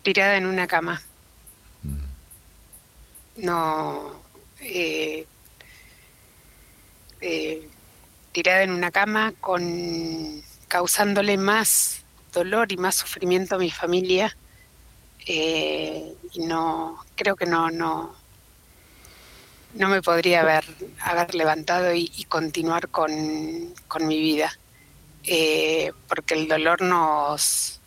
[0.03, 1.03] Tirada en una cama
[3.45, 4.13] no
[4.61, 5.27] eh,
[7.21, 7.69] eh,
[8.33, 14.37] tirada en una cama con causándole más dolor y más sufrimiento a mi familia
[15.27, 18.15] eh, y no creo que no no
[19.75, 20.65] no me podría haber
[21.01, 23.11] haber levantado y, continuar con,
[23.89, 24.53] con, mi vida
[26.09, 27.81] porque el dolor nos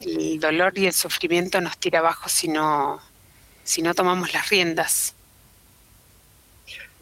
[0.00, 3.00] el dolor y el sufrimiento nos tira abajo si no
[3.72, 5.14] si no tomamos las riendas.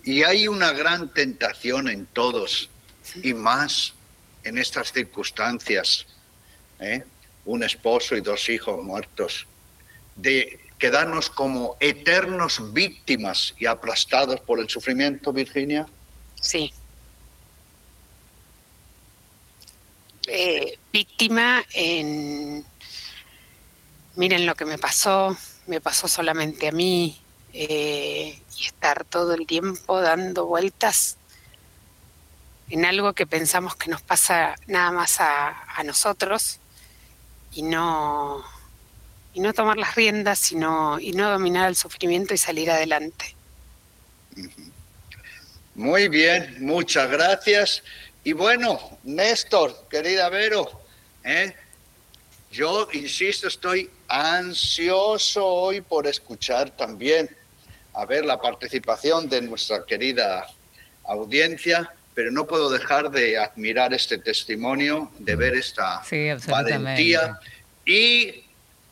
[0.04, 2.70] Y hay una gran tentación en todos,
[3.24, 3.92] y más
[4.44, 6.06] en estas circunstancias,
[6.78, 7.02] ¿eh?
[7.44, 9.48] un esposo y dos hijos muertos,
[10.14, 15.86] de quedarnos como eternos víctimas y aplastados por el sufrimiento, Virginia.
[16.40, 16.72] Sí.
[20.28, 22.64] Eh, víctima en,
[24.14, 25.36] miren lo que me pasó,
[25.70, 27.16] me pasó solamente a mí
[27.52, 31.16] eh, y estar todo el tiempo dando vueltas
[32.70, 35.54] en algo que pensamos que nos pasa nada más a,
[35.84, 36.58] nosotros
[37.52, 38.44] y no
[39.32, 43.34] y no tomar las riendas sino y no dominar el sufrimiento y salir adelante.
[45.74, 47.82] Muy bien, muchas gracias.
[48.24, 50.68] Y bueno, Néstor, querida Vero,
[51.24, 51.54] ¿eh?
[52.50, 57.30] yo insisto, estoy ansioso hoy por escuchar también,
[57.94, 60.46] a ver la participación de nuestra querida
[61.04, 66.02] audiencia, pero no puedo dejar de admirar este testimonio, de ver esta
[66.48, 67.38] valentía
[67.86, 68.42] y,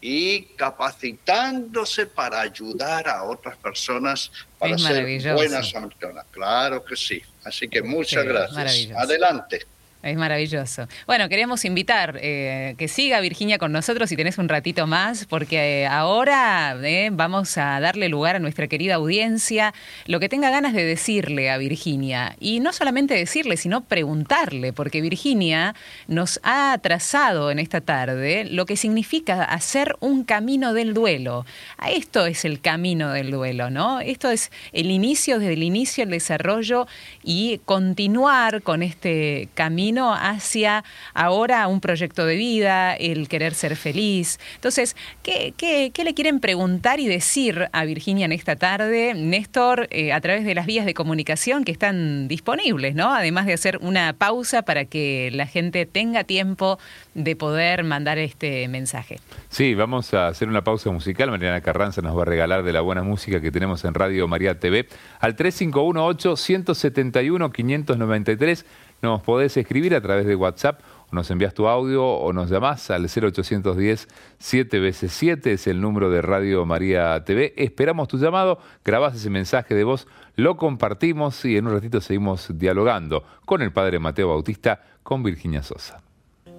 [0.00, 6.26] y capacitándose para ayudar a otras personas para ser buenas samaritanas.
[6.30, 7.20] Claro que sí.
[7.42, 8.92] Así que muchas gracias.
[8.96, 9.66] Adelante.
[10.08, 10.88] Es maravilloso.
[11.06, 15.82] Bueno, queremos invitar eh, que siga Virginia con nosotros si tenés un ratito más, porque
[15.82, 19.74] eh, ahora eh, vamos a darle lugar a nuestra querida audiencia
[20.06, 22.36] lo que tenga ganas de decirle a Virginia.
[22.40, 25.74] Y no solamente decirle, sino preguntarle, porque Virginia
[26.06, 31.44] nos ha trazado en esta tarde lo que significa hacer un camino del duelo.
[31.86, 34.00] Esto es el camino del duelo, ¿no?
[34.00, 36.86] Esto es el inicio, desde el inicio, el desarrollo
[37.22, 40.84] y continuar con este camino hacia
[41.14, 44.38] ahora un proyecto de vida, el querer ser feliz.
[44.54, 50.20] Entonces, ¿qué, le quieren preguntar y decir a Virginia en esta tarde, Néstor, eh, a
[50.20, 53.14] través de las vías de comunicación que están disponibles, ¿no?
[53.14, 56.78] Además de hacer una pausa para que la gente tenga tiempo
[57.14, 59.18] de poder mandar este mensaje.
[59.48, 61.30] Sí, vamos a hacer una pausa musical.
[61.30, 64.58] Mariana Carranza nos va a regalar de la buena música que tenemos en Radio María
[64.58, 64.88] TV
[65.20, 68.64] al 3518 171 593
[69.02, 70.80] nos podés escribir a través de WhatsApp,
[71.10, 75.80] o nos envías tu audio o nos llamás al 0810 7 veces 7 es el
[75.80, 77.54] número de Radio María TV.
[77.56, 82.48] Esperamos tu llamado, grabás ese mensaje de voz, lo compartimos y en un ratito seguimos
[82.58, 86.02] dialogando con el Padre Mateo Bautista, con Virginia Sosa.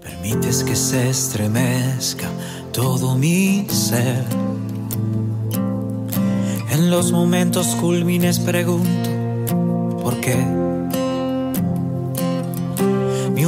[0.01, 2.29] Permites que se estremezca
[2.71, 4.23] todo mi ser.
[6.71, 10.68] En los momentos culmines pregunto, ¿por qué?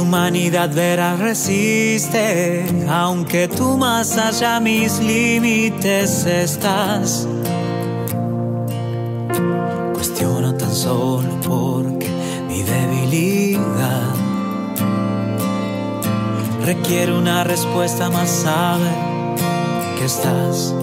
[0.02, 7.28] Humanidad verá resiste, aunque tú más allá mis límites estás.
[9.94, 12.08] Cuestiono tan solo porque
[12.48, 14.12] mi debilidad
[16.64, 18.90] requiere una respuesta más sabe
[19.98, 20.74] que estás.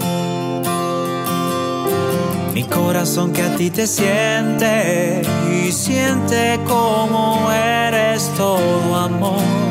[2.52, 5.22] Mi corazón que a ti te siente
[5.52, 9.70] y siente como eres todo amor.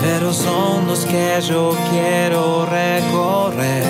[0.00, 3.84] pero son los que yo quiero recorrer.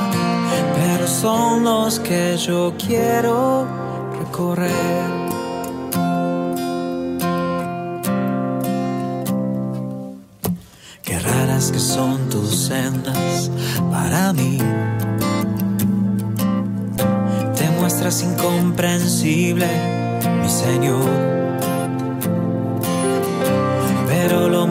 [0.74, 3.66] pero son los que yo quiero
[4.18, 5.18] recorrer.
[11.02, 13.50] Qué raras que son tus sendas
[13.90, 14.58] para mí.
[17.56, 19.68] Te muestras incomprensible,
[20.42, 21.37] mi Señor.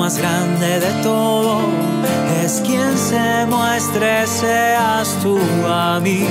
[0.07, 1.59] Más grande de todo
[2.41, 5.37] es quien se muestre, seas tú
[5.69, 6.23] a mí.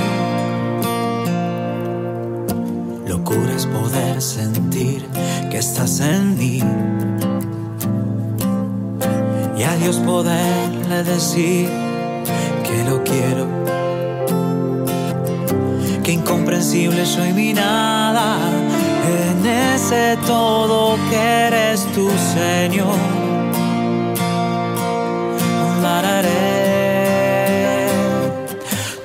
[3.07, 5.05] Locura es poder sentir
[5.51, 6.59] que estás en mí.
[9.59, 11.69] Y a Dios poderle decir
[12.65, 13.45] que lo quiero.
[16.03, 18.39] Que incomprensible soy mi nada
[19.19, 23.26] en ese todo que eres tu Señor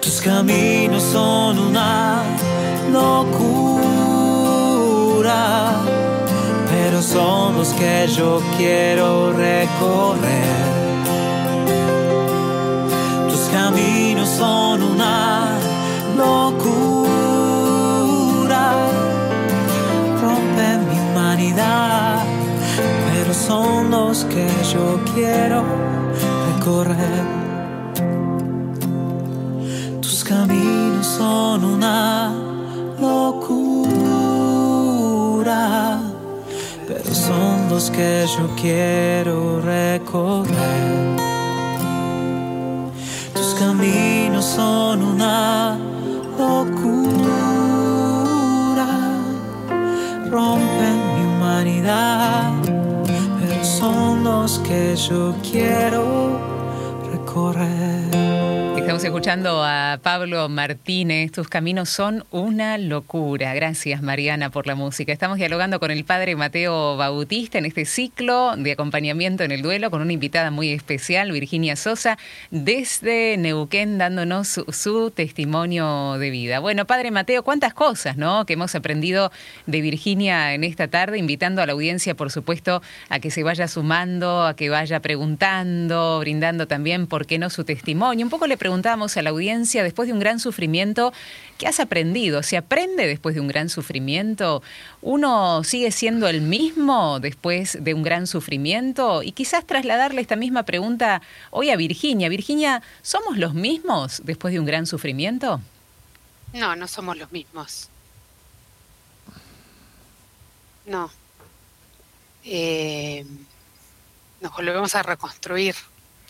[0.01, 2.23] tus caminos son una
[2.93, 3.33] locura,
[6.71, 10.63] pero son los que yo quiero recorrer.
[13.31, 15.59] Tus caminos son una
[16.17, 17.13] locura,
[20.23, 22.23] rompen mi humanidad,
[23.13, 25.65] pero son los que yo quiero
[26.65, 27.25] correr.
[30.01, 32.33] Tus caminos son una
[33.01, 33.93] locura,
[36.87, 41.17] pero son los que yo quiero recorrer.
[43.35, 45.79] Tus caminos son una
[46.39, 47.31] locura,
[50.31, 52.53] rompen mi humanidad,
[53.41, 56.32] pero son los que yo quiero
[57.33, 57.82] correr.
[59.03, 61.33] Estamos escuchando a Pablo Martínez.
[61.33, 63.53] Tus caminos son una locura.
[63.53, 65.13] Gracias, Mariana, por la música.
[65.13, 69.91] Estamos dialogando con el padre Mateo Bautista en este ciclo de acompañamiento en el duelo
[69.91, 72.17] con una invitada muy especial, Virginia Sosa,
[72.53, 76.61] desde Neuquén, dándonos su, testimonio de vida.
[76.61, 78.47] Bueno, padre Mateo, cuántas cosas, ¿no?
[78.47, 79.33] Que hemos aprendido
[79.67, 83.67] de Virginia en esta tarde, invitando a la audiencia, por supuesto, a que se vaya
[83.67, 88.27] sumando, a que vaya preguntando, brindando también por ¿por qué no su testimonio?
[88.27, 88.57] Un poco le
[88.93, 91.15] preguntábamos a la audiencia, después de un gran sufrimiento,
[91.57, 92.43] ¿qué has aprendido?
[92.43, 94.63] ¿Se aprende después de un gran sufrimiento?
[95.01, 99.23] ¿Uno sigue siendo el mismo después de un gran sufrimiento?
[99.23, 102.29] Y quizás trasladarle esta misma pregunta hoy a Virginia.
[102.29, 105.63] Virginia, ¿somos los mismos después de un gran sufrimiento?
[106.53, 107.89] No, no somos los mismos.
[110.85, 111.11] No.
[112.45, 113.25] Eh,
[114.43, 115.77] nos volvemos a reconstruir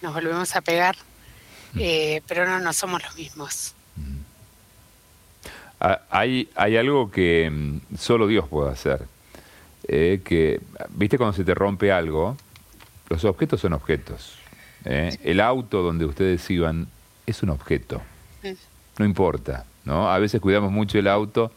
[0.03, 0.97] nos volvemos a pegar.
[1.77, 3.75] Eh, pero no, no somos los mismos.
[3.97, 4.19] Mm.
[5.81, 9.07] Ah, hay, hay algo que mm, solo Dios puede hacer.
[9.89, 10.61] Eh, que,
[10.91, 12.37] viste, cuando se te rompe algo,
[13.09, 14.37] los objetos son objetos.
[14.85, 15.17] Eh.
[15.23, 16.89] El auto donde ustedes iban
[17.27, 18.01] es un objeto.
[18.99, 20.11] No importa, ¿no?
[20.11, 21.51] A veces cuidamos mucho el auto,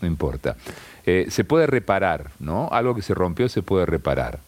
[0.00, 0.56] no importa.
[1.04, 2.68] se puede reparar, ¿no?
[2.72, 4.40] Algo que se rompió se puede reparar.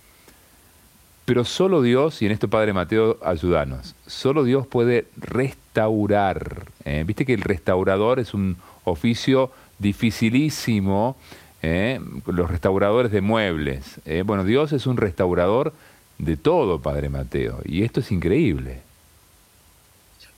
[1.27, 6.67] Pero solo Dios, y en esto Padre Mateo, ayúdanos, solo Dios puede restaurar.
[6.85, 7.03] ¿eh?
[7.05, 9.51] Viste que el restaurador es un oficio
[9.81, 11.17] dificilísimo,
[11.63, 12.01] ¿eh?
[12.27, 13.97] los restauradores de muebles.
[14.05, 14.23] ¿eh?
[14.25, 15.75] Bueno, Dios es un restaurador
[16.19, 18.83] de todo, Padre Mateo, y esto es increíble.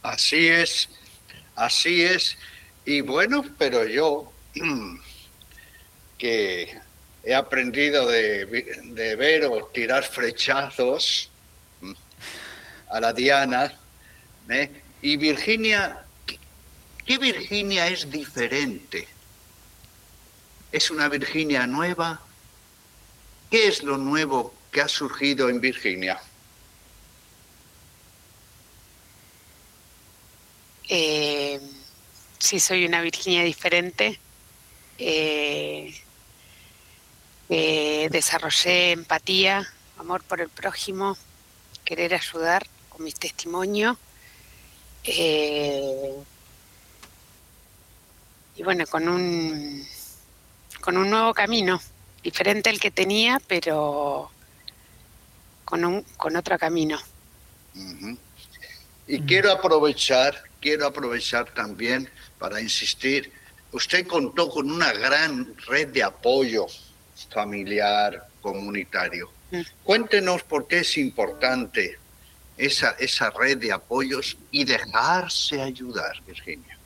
[0.02, 0.88] Así es,
[1.54, 2.38] así es.
[2.86, 4.32] Y bueno, pero yo
[6.16, 6.78] que
[7.28, 8.46] he aprendido de,
[9.18, 11.30] ver o tirar flechazos
[11.82, 11.92] mm,
[12.88, 13.70] a la Diana.
[14.48, 14.70] ¿eh?
[15.02, 16.06] Y Virginia,
[17.04, 19.06] ¿qué Virginia es diferente?
[20.72, 22.18] ¿Es una Virginia nueva?
[23.50, 26.18] ¿Qué es lo nuevo que ha surgido en Virginia?
[30.88, 31.60] Eh,
[32.38, 34.18] sí, soy una Virginia diferente.
[34.96, 35.94] Eh,
[37.48, 39.66] eh, desarrollé empatía,
[39.98, 41.16] amor por el prójimo,
[41.84, 43.98] querer ayudar con mi testimonio.
[45.04, 46.12] Eh,
[48.56, 49.86] y bueno, con un,
[50.80, 51.80] con un nuevo camino,
[52.22, 54.30] diferente al que tenía, pero
[55.64, 56.98] con, un, con otro camino.
[59.06, 63.32] Y quiero aprovechar, quiero aprovechar también para insistir,
[63.72, 66.66] usted contó con una gran red de apoyo
[67.26, 69.30] familiar, comunitario.
[69.50, 69.60] Mm.
[69.82, 71.98] Cuéntenos por qué es importante
[72.56, 76.78] esa, esa red de apoyos y dejarse ayudar, Virginia.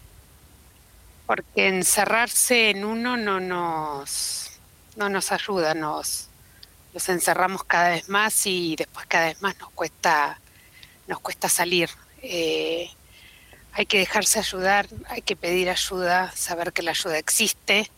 [1.27, 4.51] Porque encerrarse en uno no nos,
[4.97, 6.29] no nos ayuda, nos,
[6.93, 10.39] nos encerramos cada vez más y después cada vez más nos cuesta,
[11.07, 11.89] nos cuesta salir.
[12.23, 12.91] Eh,
[13.73, 17.91] hay que dejarse ayudar, hay que pedir ayuda, saber que la ayuda existe,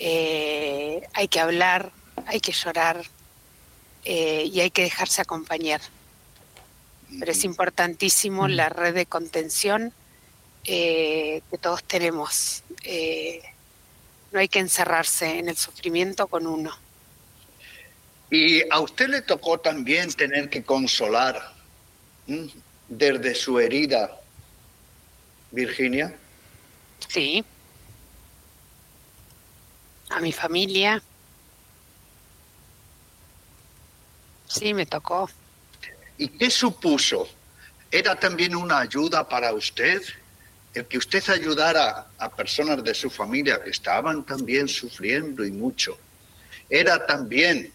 [0.00, 1.92] eh, hay que hablar,
[2.26, 3.04] hay que llorar
[4.04, 5.82] eh, y hay que dejarse acompañar.
[7.18, 9.92] Pero es importantísimo la red de contención
[10.64, 12.62] que todos tenemos.
[14.32, 16.72] no hay que encerrarse en el sufrimiento con uno.
[18.30, 21.52] Y a usted le tocó también tener que consolar
[22.88, 24.20] desde su herida,
[25.50, 26.14] Virginia.
[27.08, 27.44] Sí.
[30.10, 31.02] A mi familia.
[34.46, 35.30] Sí, me tocó.
[36.18, 37.28] ¿Y qué supuso?
[37.90, 40.02] ¿Era también una ayuda para usted?
[40.74, 45.96] El que usted ayudara a personas de su familia que estaban también sufriendo y mucho.
[46.68, 47.72] ¿Era también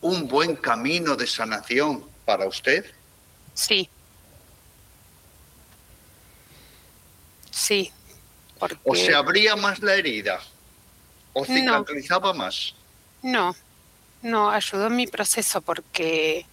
[0.00, 2.84] un buen camino de sanación para usted?
[3.54, 3.88] Sí.
[7.50, 7.92] Sí.
[8.84, 10.40] ¿O se abría más la herida?
[11.38, 12.74] ¿O cicatrizaba más?
[13.22, 13.54] No,
[14.22, 16.46] no, ayudó en mi proceso porque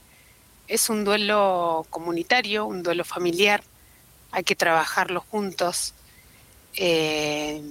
[0.68, 3.64] es un duelo comunitario, un duelo familiar,
[4.32, 5.94] hay que trabajarlo juntos.
[6.76, 7.62] Eh,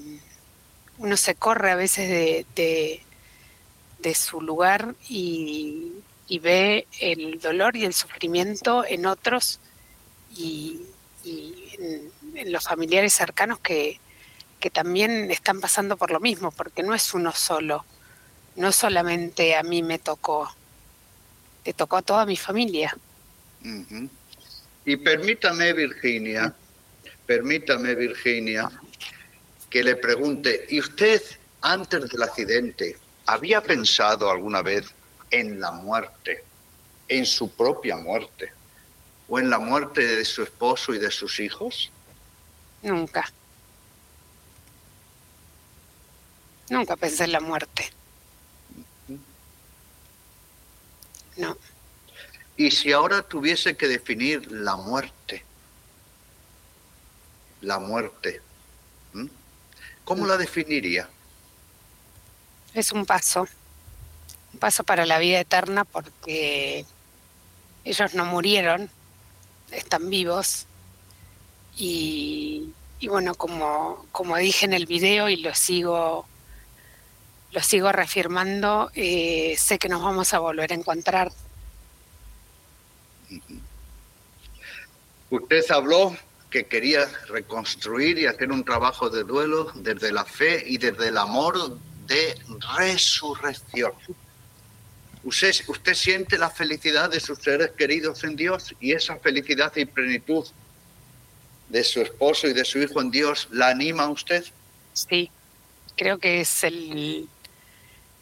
[0.98, 3.02] uno se corre a veces de
[4.02, 5.92] de su lugar y,
[6.40, 9.60] ve el dolor y el sufrimiento en otros
[10.34, 10.80] y,
[11.24, 14.00] en, los familiares cercanos que,
[14.62, 17.84] que también están pasando por lo mismo, porque no es uno solo,
[18.54, 20.54] no solamente a mí me tocó,
[21.64, 22.96] te tocó a toda mi familia.
[24.84, 26.54] Y permítame, Virginia,
[27.26, 28.70] permítame, Virginia,
[29.68, 31.20] que le pregunte, ¿y usted
[31.60, 32.96] antes del accidente
[33.26, 34.86] ¿Había pensado alguna vez
[35.30, 36.44] en la muerte,
[37.08, 38.52] en su propia muerte,
[39.28, 41.90] o en la muerte de su esposo y de sus hijos?
[42.82, 43.32] Nunca.
[46.68, 47.90] Nunca pensé en la muerte.
[51.36, 51.56] No.
[52.56, 55.44] ¿Y si ahora tuviese que definir la muerte?
[57.60, 58.40] La muerte.
[60.04, 61.08] ¿Cómo la definiría?
[62.74, 63.46] es un paso,
[64.52, 66.86] un paso para la vida eterna porque
[67.84, 68.90] ellos no murieron,
[69.70, 70.66] están vivos
[71.76, 72.72] y,
[73.08, 76.26] bueno, como, como dije en el video y lo sigo,
[77.52, 81.30] lo sigo reafirmando, eh, sé que nos vamos a volver a encontrar.
[85.30, 86.16] Usted habló
[86.50, 91.18] que quería reconstruir y hacer un trabajo de duelo desde la fe y desde el
[91.18, 92.38] amor de
[92.76, 93.92] resurrección.
[95.24, 99.84] Usted, usted siente la felicidad de sus seres queridos en Dios y esa felicidad y
[99.84, 100.46] plenitud
[101.68, 104.44] de su esposo y de su hijo en Dios, ¿la anima a usted?
[104.92, 105.30] Sí,
[105.96, 107.28] creo que es, el,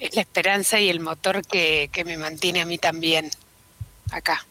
[0.01, 3.31] es la esperanza y el motor que, que me mantiene a mí también
[4.11, 4.45] acá.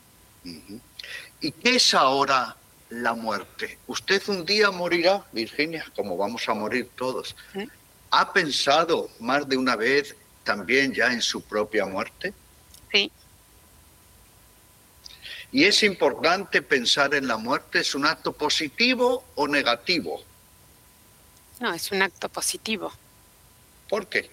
[1.41, 2.55] ¿Y qué es ahora
[2.89, 3.77] la muerte?
[3.87, 7.35] Usted un día morirá, Virginia, como vamos a morir todos.
[7.53, 7.63] ¿Mm?
[8.11, 12.33] ¿Ha pensado más de una vez también ya en su propia muerte?
[12.91, 13.11] Sí.
[15.51, 20.23] Y es importante pensar en la muerte, ¿es un acto positivo o negativo?
[21.59, 22.91] No, es un acto positivo.
[23.89, 24.29] ¿Por qué?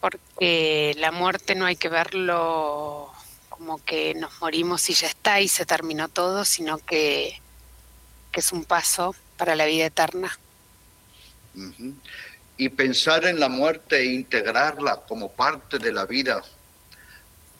[0.00, 3.12] Porque la muerte no hay que verlo
[3.48, 7.40] como que nos morimos y ya está y se terminó todo, sino que,
[8.30, 10.38] que es un paso para la vida eterna.
[12.56, 16.42] Y pensar en la muerte e integrarla como parte de la vida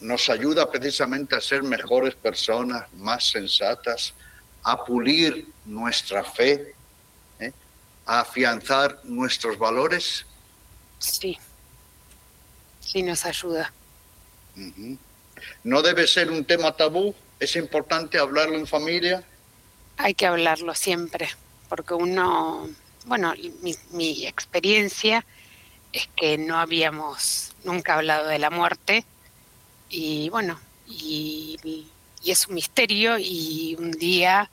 [0.01, 4.15] nos ayuda precisamente a ser mejores personas, más sensatas,
[4.63, 6.75] a pulir nuestra fe,
[7.41, 7.53] ¿eh?
[8.07, 10.25] a afianzar nuestros valores.
[10.99, 11.39] Sí,
[12.91, 13.73] sí nos ayuda.
[15.65, 17.15] ¿No debe ser un tema tabú?
[17.39, 19.23] ¿Es importante hablarlo en familia?
[19.97, 21.29] Hay que hablarlo siempre,
[21.69, 22.69] porque uno
[23.09, 23.33] bueno,
[23.93, 25.25] mi, experiencia
[25.93, 29.05] es que no habíamos nunca hablado de la muerte
[29.89, 31.87] y bueno, y,
[32.25, 34.51] es un misterio y un día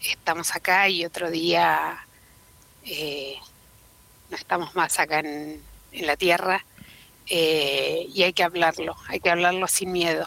[0.00, 2.06] estamos acá y otro día
[2.86, 3.36] eh,
[4.30, 5.60] no estamos más acá en,
[5.92, 6.64] la tierra
[7.28, 10.26] eh, y hay que hablarlo, hay que hablarlo sin miedo.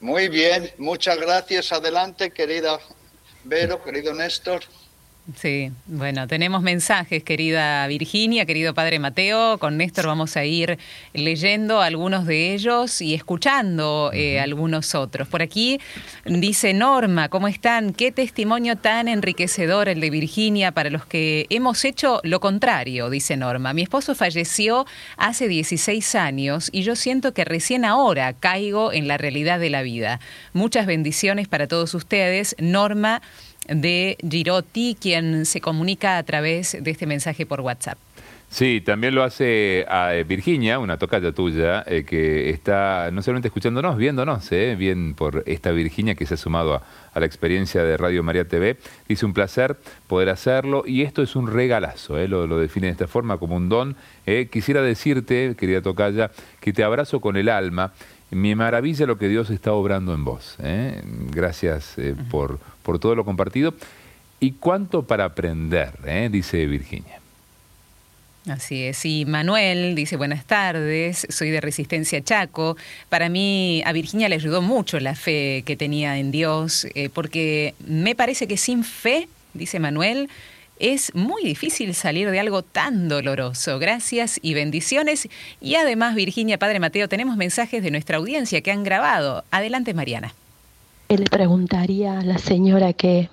[0.00, 1.72] Muy bien, muchas gracias.
[1.72, 2.78] Adelante, querida
[3.44, 4.62] Vero, querido Néstor.
[5.36, 9.58] Sí, bueno, tenemos mensajes, querida Virginia, querido padre Mateo.
[9.58, 10.78] Con Néstor vamos a ir
[11.12, 15.28] leyendo algunos de ellos y escuchando eh, algunos otros.
[15.28, 15.80] Por aquí
[16.24, 17.92] dice Norma, ¿cómo están?
[17.92, 23.36] Qué testimonio tan enriquecedor el de Virginia para los que hemos hecho lo contrario, dice
[23.36, 23.74] Norma.
[23.74, 24.86] Mi esposo falleció
[25.18, 29.82] hace 16 años y yo siento que recién ahora caigo en la realidad de la
[29.82, 30.20] vida.
[30.54, 32.56] Muchas bendiciones para todos ustedes.
[32.58, 33.20] Norma
[33.68, 37.98] de Girotti, quien se comunica a través de este mensaje por WhatsApp.
[38.50, 43.48] Sí, también lo hace a eh, Virginia, una tocaya tuya, eh, que está no solamente
[43.48, 46.82] escuchándonos, viéndonos, eh, bien por esta Virginia que se ha sumado a,
[47.20, 48.78] la experiencia de Radio María TV.
[49.06, 53.06] Dice un placer poder hacerlo y esto es un regalazo, lo, lo, define de esta
[53.06, 53.96] forma como un don.
[54.50, 57.92] quisiera decirte, querida tocaya, que te abrazo con el alma.
[58.30, 60.56] Me maravilla lo que Dios está obrando en vos.
[61.32, 61.96] Gracias
[62.30, 63.74] por, por todo lo compartido.
[64.40, 65.92] ¿Y cuánto para aprender?
[66.30, 67.20] Dice Virginia.
[68.48, 69.04] Así es.
[69.04, 72.78] Y Manuel dice, buenas tardes, soy de Resistencia Chaco.
[73.10, 77.74] Para mí, a Virginia le ayudó mucho la fe que tenía en Dios, eh, porque
[77.86, 80.30] me parece que sin fe, dice Manuel,
[80.78, 83.78] es muy difícil salir de algo tan doloroso.
[83.78, 85.28] Gracias y bendiciones.
[85.60, 89.44] Y además, Virginia, Padre Mateo, tenemos mensajes de nuestra audiencia que han grabado.
[89.50, 90.32] Adelante, Mariana.
[91.16, 93.30] Le preguntaría a la señora que,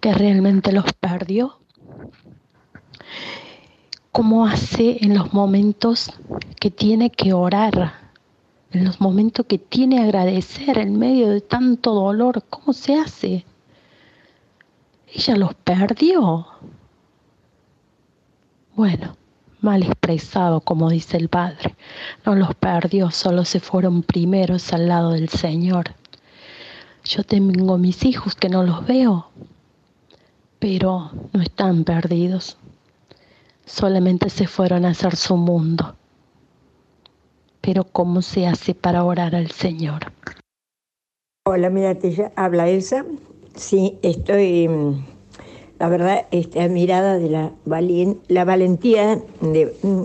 [0.00, 1.58] que realmente los perdió
[4.16, 6.10] cómo hace en los momentos
[6.58, 7.92] que tiene que orar,
[8.70, 13.44] en los momentos que tiene que agradecer en medio de tanto dolor, ¿cómo se hace?
[15.12, 16.46] Ella los perdió.
[18.74, 19.18] Bueno,
[19.60, 21.74] mal expresado, como dice el Padre.
[22.24, 25.94] No los perdió, solo se fueron primeros al lado del Señor.
[27.08, 29.28] Yo tengo mis hijos que no los veo,
[30.58, 32.56] pero no están perdidos
[33.66, 35.96] solamente se fueron a hacer su mundo.
[37.60, 40.12] Pero ¿cómo se hace para orar al Señor?
[41.44, 43.04] Hola, mira, te habla Elsa.
[43.54, 45.04] Sí, estoy, mm,
[45.78, 47.52] la verdad, este, admirada de la,
[48.28, 50.02] la valentía de mm,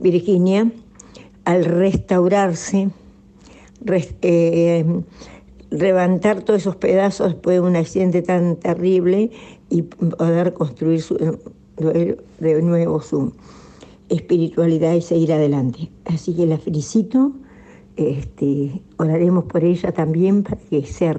[0.00, 0.70] Virginia
[1.44, 2.90] al restaurarse,
[4.22, 5.02] eh,
[5.72, 9.30] levantar todos esos pedazos después de un accidente tan terrible
[9.70, 11.16] y poder construir su,
[11.76, 13.32] de nuevo su
[14.08, 15.90] espiritualidad y seguir adelante.
[16.04, 17.32] Así que la felicito,
[17.96, 21.16] este, oraremos por ella también para que sea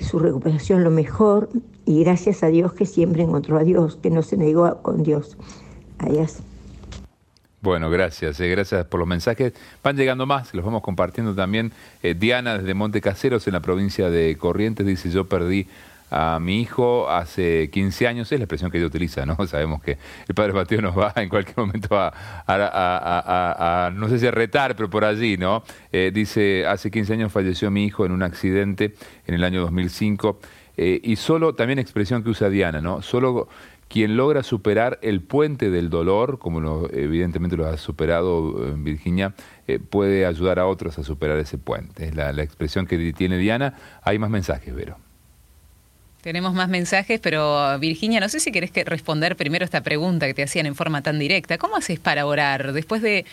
[0.00, 1.48] su recuperación lo mejor
[1.84, 5.36] y gracias a Dios que siempre encontró a Dios, que no se negó con Dios.
[5.98, 6.38] Adiós.
[7.66, 9.52] Bueno, gracias, eh, gracias por los mensajes.
[9.82, 11.72] Van llegando más, los vamos compartiendo también.
[12.00, 15.66] Eh, Diana desde Monte Caseros en la provincia de Corrientes dice, yo perdí
[16.08, 19.36] a mi hijo hace 15 años, es la expresión que ella utiliza, ¿no?
[19.48, 19.98] Sabemos que
[20.28, 24.88] el padre Mateo nos va en cualquier momento a, no sé si a retar, pero
[24.88, 25.64] por allí, ¿no?
[25.90, 28.94] Eh, dice, hace 15 años falleció mi hijo en un accidente
[29.26, 30.38] en el año 2005,
[30.76, 33.00] eh, y solo, también expresión que usa Diana, ¿no?
[33.00, 33.48] Solo
[33.88, 39.34] quien logra superar el puente del dolor, como lo, evidentemente lo ha superado en Virginia,
[39.68, 42.08] eh, puede ayudar a otros a superar ese puente.
[42.08, 43.74] Es la, expresión que tiene Diana.
[44.02, 44.98] Hay más mensajes, Vero.
[46.20, 50.34] Tenemos más mensajes, pero Virginia, no sé si querés que responder primero esta pregunta que
[50.34, 51.56] te hacían en forma tan directa.
[51.56, 53.24] ¿Cómo haces para orar después de,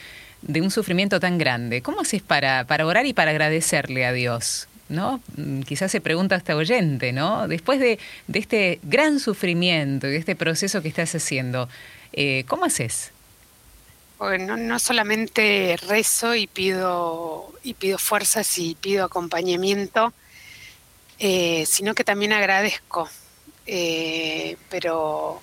[0.61, 1.81] un sufrimiento tan grande?
[1.81, 4.67] ¿Cómo haces para orar y para agradecerle a Dios?
[4.93, 5.21] ¿No?
[5.35, 7.47] Mm, quizás se pregunta esta oyente, ¿no?
[7.47, 7.99] Después de,
[8.33, 11.67] este gran sufrimiento y de este proceso que estás haciendo,
[12.13, 13.11] eh, ¿cómo haces?
[14.19, 20.13] Bueno, no solamente rezo y pido, y pido fuerzas y pido acompañamiento,
[21.19, 23.09] eh, sino que también agradezco.
[23.65, 25.41] Eh, pero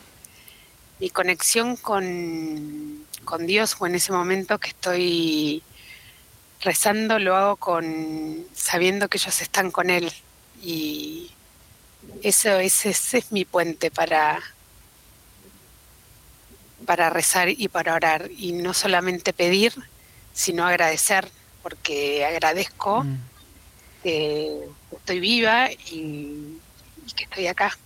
[0.99, 5.63] mi conexión con, con, Dios o en ese momento que estoy
[6.61, 10.13] rezando lo hago con sabiendo que ellos están con Él.
[10.63, 11.31] Y
[12.23, 14.41] eso ese, es mi puente para
[16.87, 18.31] para rezar y para orar.
[18.37, 19.73] Y no solamente pedir
[20.33, 21.29] sino agradecer
[21.63, 23.19] porque agradezco mm.
[24.03, 24.61] que
[24.93, 26.59] estoy viva y,
[27.17, 27.77] que estoy acá.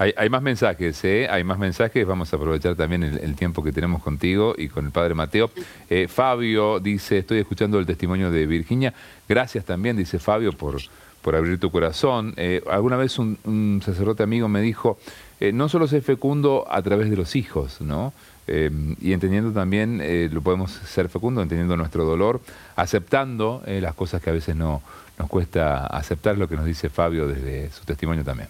[0.00, 0.12] Mm.
[0.16, 1.28] Hay, más mensajes, ¿eh?
[1.30, 2.06] hay más mensajes.
[2.06, 5.50] Vamos a aprovechar también el, tiempo que tenemos contigo y con el padre Mateo.
[5.90, 8.94] Eh, Fabio dice: Estoy escuchando el testimonio de Virginia.
[9.28, 10.80] Gracias también, dice Fabio, por,
[11.20, 12.32] por abrir tu corazón.
[12.38, 14.98] Eh, alguna vez un, sacerdote amigo me dijo:
[15.38, 18.12] eh, No solo ser fecundo a través de los hijos, ¿no?
[18.48, 22.40] Y entendiendo también, lo podemos ser fecundo, entendiendo nuestro dolor,
[22.74, 24.82] aceptando las cosas que a veces no
[25.20, 28.48] nos cuesta aceptar, lo que nos dice Fabio desde su testimonio también.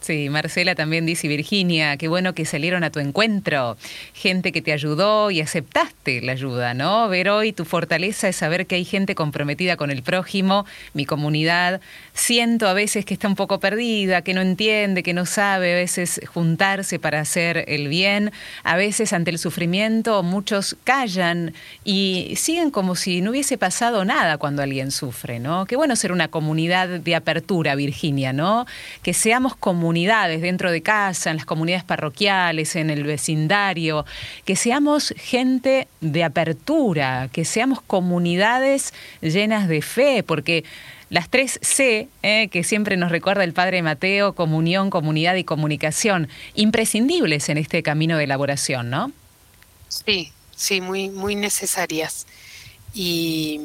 [0.00, 3.76] Sí, Marcela también dice, Virginia, qué bueno que salieron a tu encuentro.
[4.14, 7.06] Gente que te ayudó y aceptaste la ayuda, ¿no?
[7.10, 11.82] Ver hoy tu fortaleza es saber que hay gente comprometida con el prójimo, mi comunidad.
[12.14, 15.76] Siento a veces que está un poco perdida, que no entiende, que no sabe a
[15.76, 18.32] veces juntarse para hacer el bien.
[18.64, 21.52] A veces ante el sufrimiento muchos callan
[21.84, 25.66] y siguen como si no hubiese pasado nada cuando alguien sufre, ¿no?
[25.66, 28.64] Qué bueno ser una comunidad de apertura, Virginia, ¿no?
[29.02, 34.06] Que seamos comunidad comunidades dentro de casa, en las comunidades parroquiales, en el vecindario,
[34.44, 40.62] que seamos gente de apertura, que seamos comunidades llenas de fe, porque
[41.08, 46.28] las tres C, eh, que siempre nos recuerda el Padre Mateo, comunión, comunidad y comunicación,
[46.54, 49.10] imprescindibles en este camino de elaboración, ¿no?
[49.88, 52.28] Sí, sí, muy, muy necesarias.
[52.94, 53.60] Y,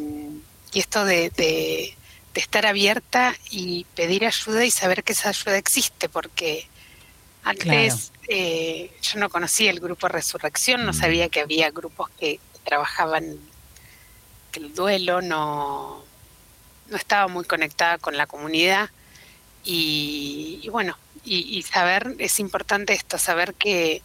[0.73, 1.93] esto de de
[2.39, 6.67] estar abierta y pedir ayuda y saber que esa ayuda existe, porque
[7.43, 10.95] antes eh, yo no conocía el grupo Resurrección, no mm.
[10.95, 13.37] sabía que había grupos que trabajaban
[14.51, 16.03] que el duelo, no,
[16.89, 18.89] no estaba muy conectada con la comunidad
[19.63, 24.03] y, bueno, y, saber, es importante esto, saber que,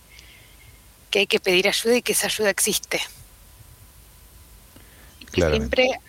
[1.10, 3.00] que hay que pedir ayuda y que esa ayuda existe.
[5.34, 6.00] Y siempre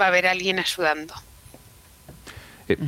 [0.00, 1.12] va a haber alguien ayudando.
[2.70, 2.78] Eh,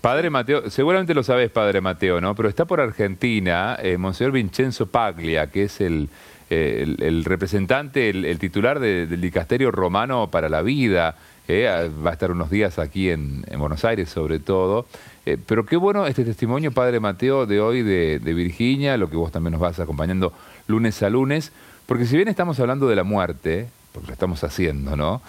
[0.00, 2.34] padre Mateo, seguramente lo sabes, Padre Mateo, ¿no?
[2.34, 6.08] Pero está por Argentina eh, Monseñor Vincenzo Paglia, que es el,
[6.50, 11.16] el, representante, el, titular del dicasterio romano para la vida.
[11.46, 14.86] Eh, va a estar unos días aquí en, Buenos Aires, sobre todo.
[15.46, 19.52] pero qué bueno este testimonio, Padre Mateo, de hoy de, Virginia, lo que vos también
[19.52, 20.32] nos vas acompañando
[20.66, 21.52] lunes a lunes.
[21.86, 25.22] Porque si bien estamos hablando de la muerte, porque lo estamos haciendo, ¿no?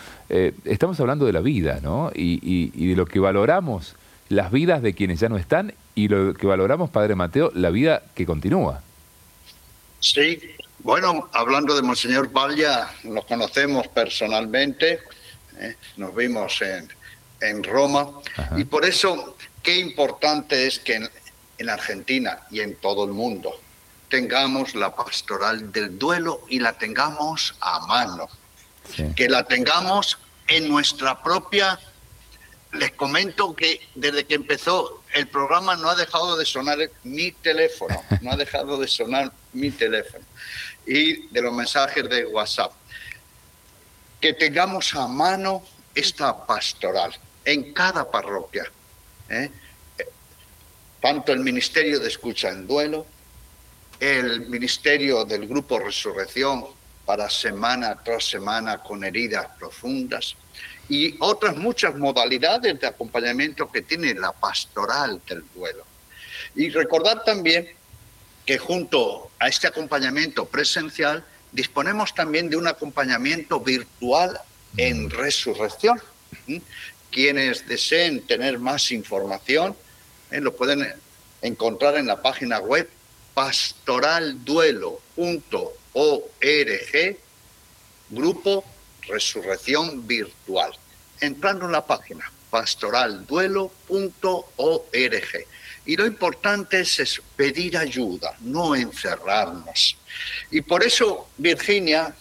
[0.65, 2.11] estamos hablando de la vida, ¿no?
[2.13, 3.95] Y de lo que valoramos
[4.29, 8.03] las vidas de quienes ya no están y lo que valoramos, Padre Mateo, la vida
[8.15, 8.81] que continúa.
[9.99, 10.39] Sí,
[10.79, 14.99] bueno, hablando de Monseñor Paglia, nos conocemos personalmente,
[15.59, 15.75] ¿eh?
[15.97, 16.87] nos vimos en,
[17.41, 18.07] en Roma,
[18.55, 20.95] y por eso qué importante es que
[21.57, 23.51] en, Argentina y en todo el mundo
[24.07, 28.29] tengamos la pastoral del duelo y la tengamos a mano,
[29.15, 30.17] que la tengamos
[30.47, 31.77] en nuestra propia
[32.73, 38.01] les comento que desde que empezó el programa no ha dejado de sonar mi teléfono,
[38.21, 40.25] no ha dejado de sonar mi teléfono
[40.85, 42.71] y de los mensajes de WhatsApp.
[44.19, 45.63] Que tengamos a mano
[45.95, 47.15] esta pastoral
[47.45, 48.69] en cada parroquia.
[49.29, 49.49] ¿eh?
[51.01, 53.05] Tanto el Ministerio de Escucha en Duelo,
[53.99, 56.65] el Ministerio del Grupo Resurrección
[57.09, 60.35] para semana tras semana con heridas profundas,
[60.87, 65.83] y otras muchas modalidades de acompañamiento que tiene la pastoral del duelo.
[66.53, 67.67] Y recordar también
[68.45, 74.39] que junto a este acompañamiento presencial disponemos también de un acompañamiento virtual
[74.77, 75.99] en resurrección.
[77.09, 79.75] Quienes deseen tener más información
[80.29, 80.93] eh, lo pueden
[81.41, 82.87] encontrar en la página web
[83.33, 85.78] pastoralduelo.org,
[88.09, 88.63] grupo
[89.07, 90.71] resurrección virtual.
[91.19, 95.47] Entrando en la página pastoralduelo.org.
[95.85, 99.97] Y lo importante es, pedir ayuda, no encerrarnos.
[100.51, 102.15] Y por eso, Virginia,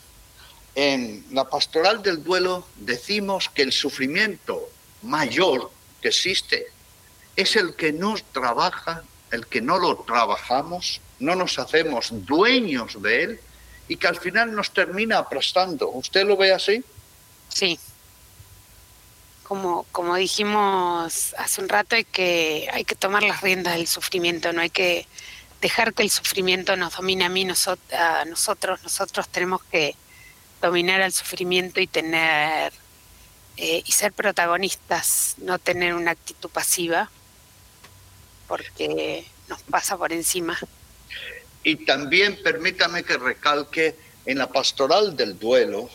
[0.74, 4.70] en la pastoral del duelo decimos que el sufrimiento
[5.02, 6.68] mayor que existe
[7.36, 13.22] es el que no trabaja, el que no lo trabajamos, no nos hacemos dueños de
[13.24, 13.40] él
[13.88, 15.88] y que al final nos termina aplastando.
[15.88, 16.84] ¿Usted lo ve así?
[17.48, 17.78] Sí.
[19.42, 24.52] Como, como dijimos hace un rato, hay que, hay que tomar las riendas del sufrimiento,
[24.52, 25.06] no hay que
[25.62, 27.48] dejar que el sufrimiento nos domine a mí,
[27.92, 28.82] a nosotros.
[28.82, 29.96] Nosotros tenemos que
[30.60, 32.72] dominar al sufrimiento y tener
[33.60, 37.10] eh, y ser protagonistas, no tener una actitud pasiva,
[38.46, 40.56] porque nos pasa por encima.
[41.68, 43.94] Y también permítame que recalque
[44.24, 45.90] en la pastoral del duelo,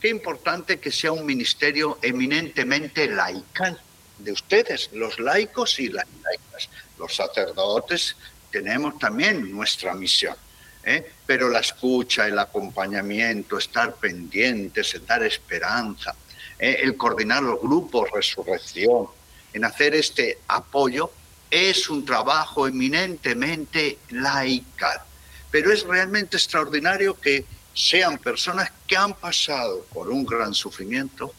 [0.00, 3.78] qué importante que sea un ministerio eminentemente laical
[4.16, 6.70] de ustedes, los laicos y las laicas.
[6.98, 8.16] Los sacerdotes
[8.50, 10.34] tenemos también nuestra misión,
[10.82, 11.12] ¿eh?
[11.26, 16.14] pero la escucha, el acompañamiento, estar pendientes, dar esperanza,
[16.58, 16.78] ¿eh?
[16.80, 19.08] el coordinar los grupos, resurrección,
[19.52, 21.12] en hacer este apoyo,
[21.52, 25.02] es un trabajo eminentemente laical.
[25.50, 27.44] Pero es realmente extraordinario que
[27.74, 31.34] sean personas que han pasado por un gran sufrimiento,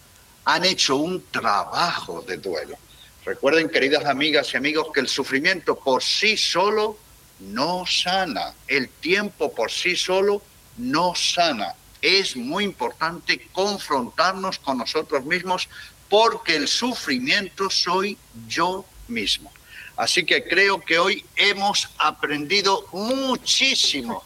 [0.46, 2.78] han hecho un trabajo de duelo.
[3.26, 7.00] Recuerden, queridas amigas y amigos, que el sufrimiento por sí solo
[7.40, 8.54] no sana.
[8.68, 10.44] El tiempo por sí solo
[10.78, 11.74] no sana.
[12.04, 15.68] Es muy importante confrontarnos con nosotros mismos
[16.08, 18.16] porque el sufrimiento soy
[18.48, 19.52] yo mismo.
[19.96, 24.24] Así que creo que hoy hemos aprendido muchísimo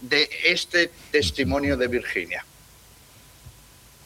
[0.00, 2.44] de este testimonio de Virginia.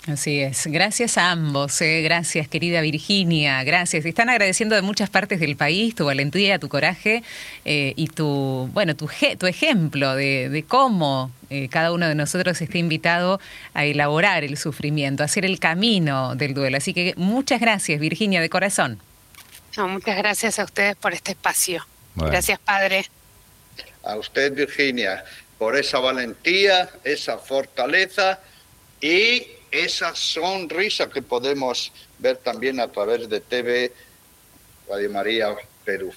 [0.09, 0.67] Así es.
[0.67, 1.81] Gracias a ambos.
[1.81, 2.03] Eh.
[2.03, 3.63] Gracias, querida Virginia.
[3.63, 4.05] Gracias.
[4.05, 7.23] Están agradeciendo de muchas partes del país tu valentía, tu coraje
[7.65, 9.09] eh, y tu, bueno, tu,
[9.39, 13.39] tu ejemplo de, cómo eh, cada uno de nosotros está invitado
[13.75, 16.79] a elaborar el sufrimiento, a hacer el camino del duelo.
[16.79, 18.99] Así que muchas gracias, Virginia, de corazón.
[19.79, 21.87] Muchas gracias a ustedes por este espacio.
[22.15, 23.07] Gracias, Padre.
[24.05, 25.25] A usted, Virginia,
[25.59, 28.41] por esa valentía, esa fortaleza
[29.01, 33.93] y esa sonrisa que podemos ver también a través de TV
[34.89, 36.13] Radio María Perú.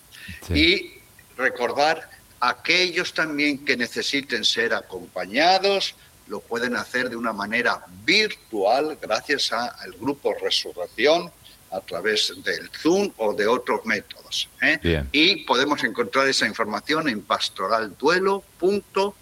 [0.50, 0.94] Y
[1.38, 5.96] recordar aquellos también que necesiten ser acompañados,
[6.28, 11.32] lo pueden hacer de una manera virtual gracias al grupo Resurrección
[11.72, 14.50] a través del Zoom o de otros métodos.
[14.62, 15.04] ¿eh?
[15.12, 19.16] Y podemos encontrar esa información en pastoralduelo.org.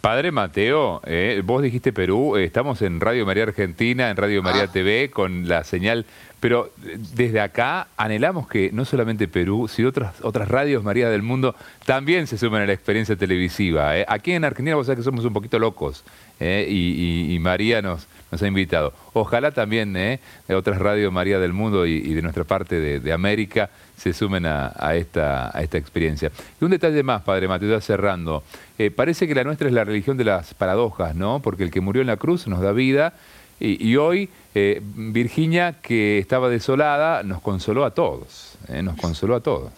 [0.00, 4.62] Padre Mateo, eh, vos dijiste Perú, eh, estamos en Radio María Argentina, en Radio María
[4.64, 4.72] ah.
[4.72, 6.06] TV, con la señal,
[6.38, 6.72] pero
[7.14, 12.28] desde acá anhelamos que no solamente Perú, sino otras, otras radios María del mundo también
[12.28, 13.92] se sumen a la experiencia televisiva.
[14.06, 16.04] Aquí en Argentina vos sabés que somos un poquito locos
[16.40, 18.92] y, María nos, nos ha invitado.
[19.12, 20.20] Ojalá también de
[20.54, 25.56] otras radios María del mundo y, de nuestra parte de, América se sumen a, esta,
[25.56, 26.30] a esta experiencia.
[26.60, 28.44] Y un detalle más, Padre Mateo, ya cerrando.
[28.78, 31.40] Eh, parece que la nuestra es la religión de las paradojas, ¿no?
[31.40, 33.14] Porque el que murió en la cruz nos da vida
[33.60, 38.82] y, hoy eh, Virginia, que estaba desolada, nos consoló a todos, ¿eh?
[38.82, 39.72] nos consoló a todos.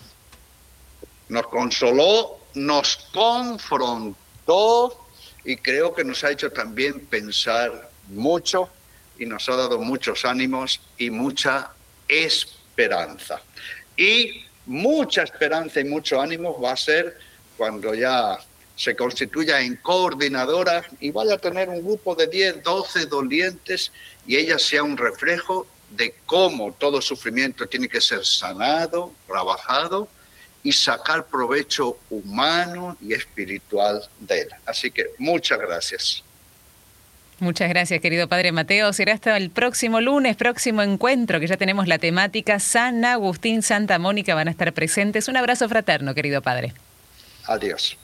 [1.31, 5.07] Nos consoló, nos confrontó
[5.45, 8.69] y creo que nos ha hecho también pensar mucho
[9.19, 11.71] y nos ha dado muchos ánimos y mucha
[12.09, 13.41] esperanza.
[13.97, 17.19] Y mucha esperanza y mucho ánimo va a ser
[17.57, 18.39] cuando ya
[18.77, 23.93] se constituya en coordinadora y vaya a tener un grupo de 10, 12 dolientes
[24.27, 30.09] y ella sea un reflejo de cómo todo sufrimiento tiene que ser sanado, trabajado
[30.63, 34.49] y sacar provecho humano y espiritual de él.
[34.65, 36.25] Así que muchas gracias.
[37.41, 38.93] Muchas gracias, querido Padre Mateo.
[38.93, 43.99] Será hasta el próximo lunes, próximo encuentro, que ya tenemos la temática San Agustín, Santa
[43.99, 45.27] Mónica van a estar presentes.
[45.27, 46.75] Un abrazo fraterno, querido Padre.
[47.47, 47.97] Adiós.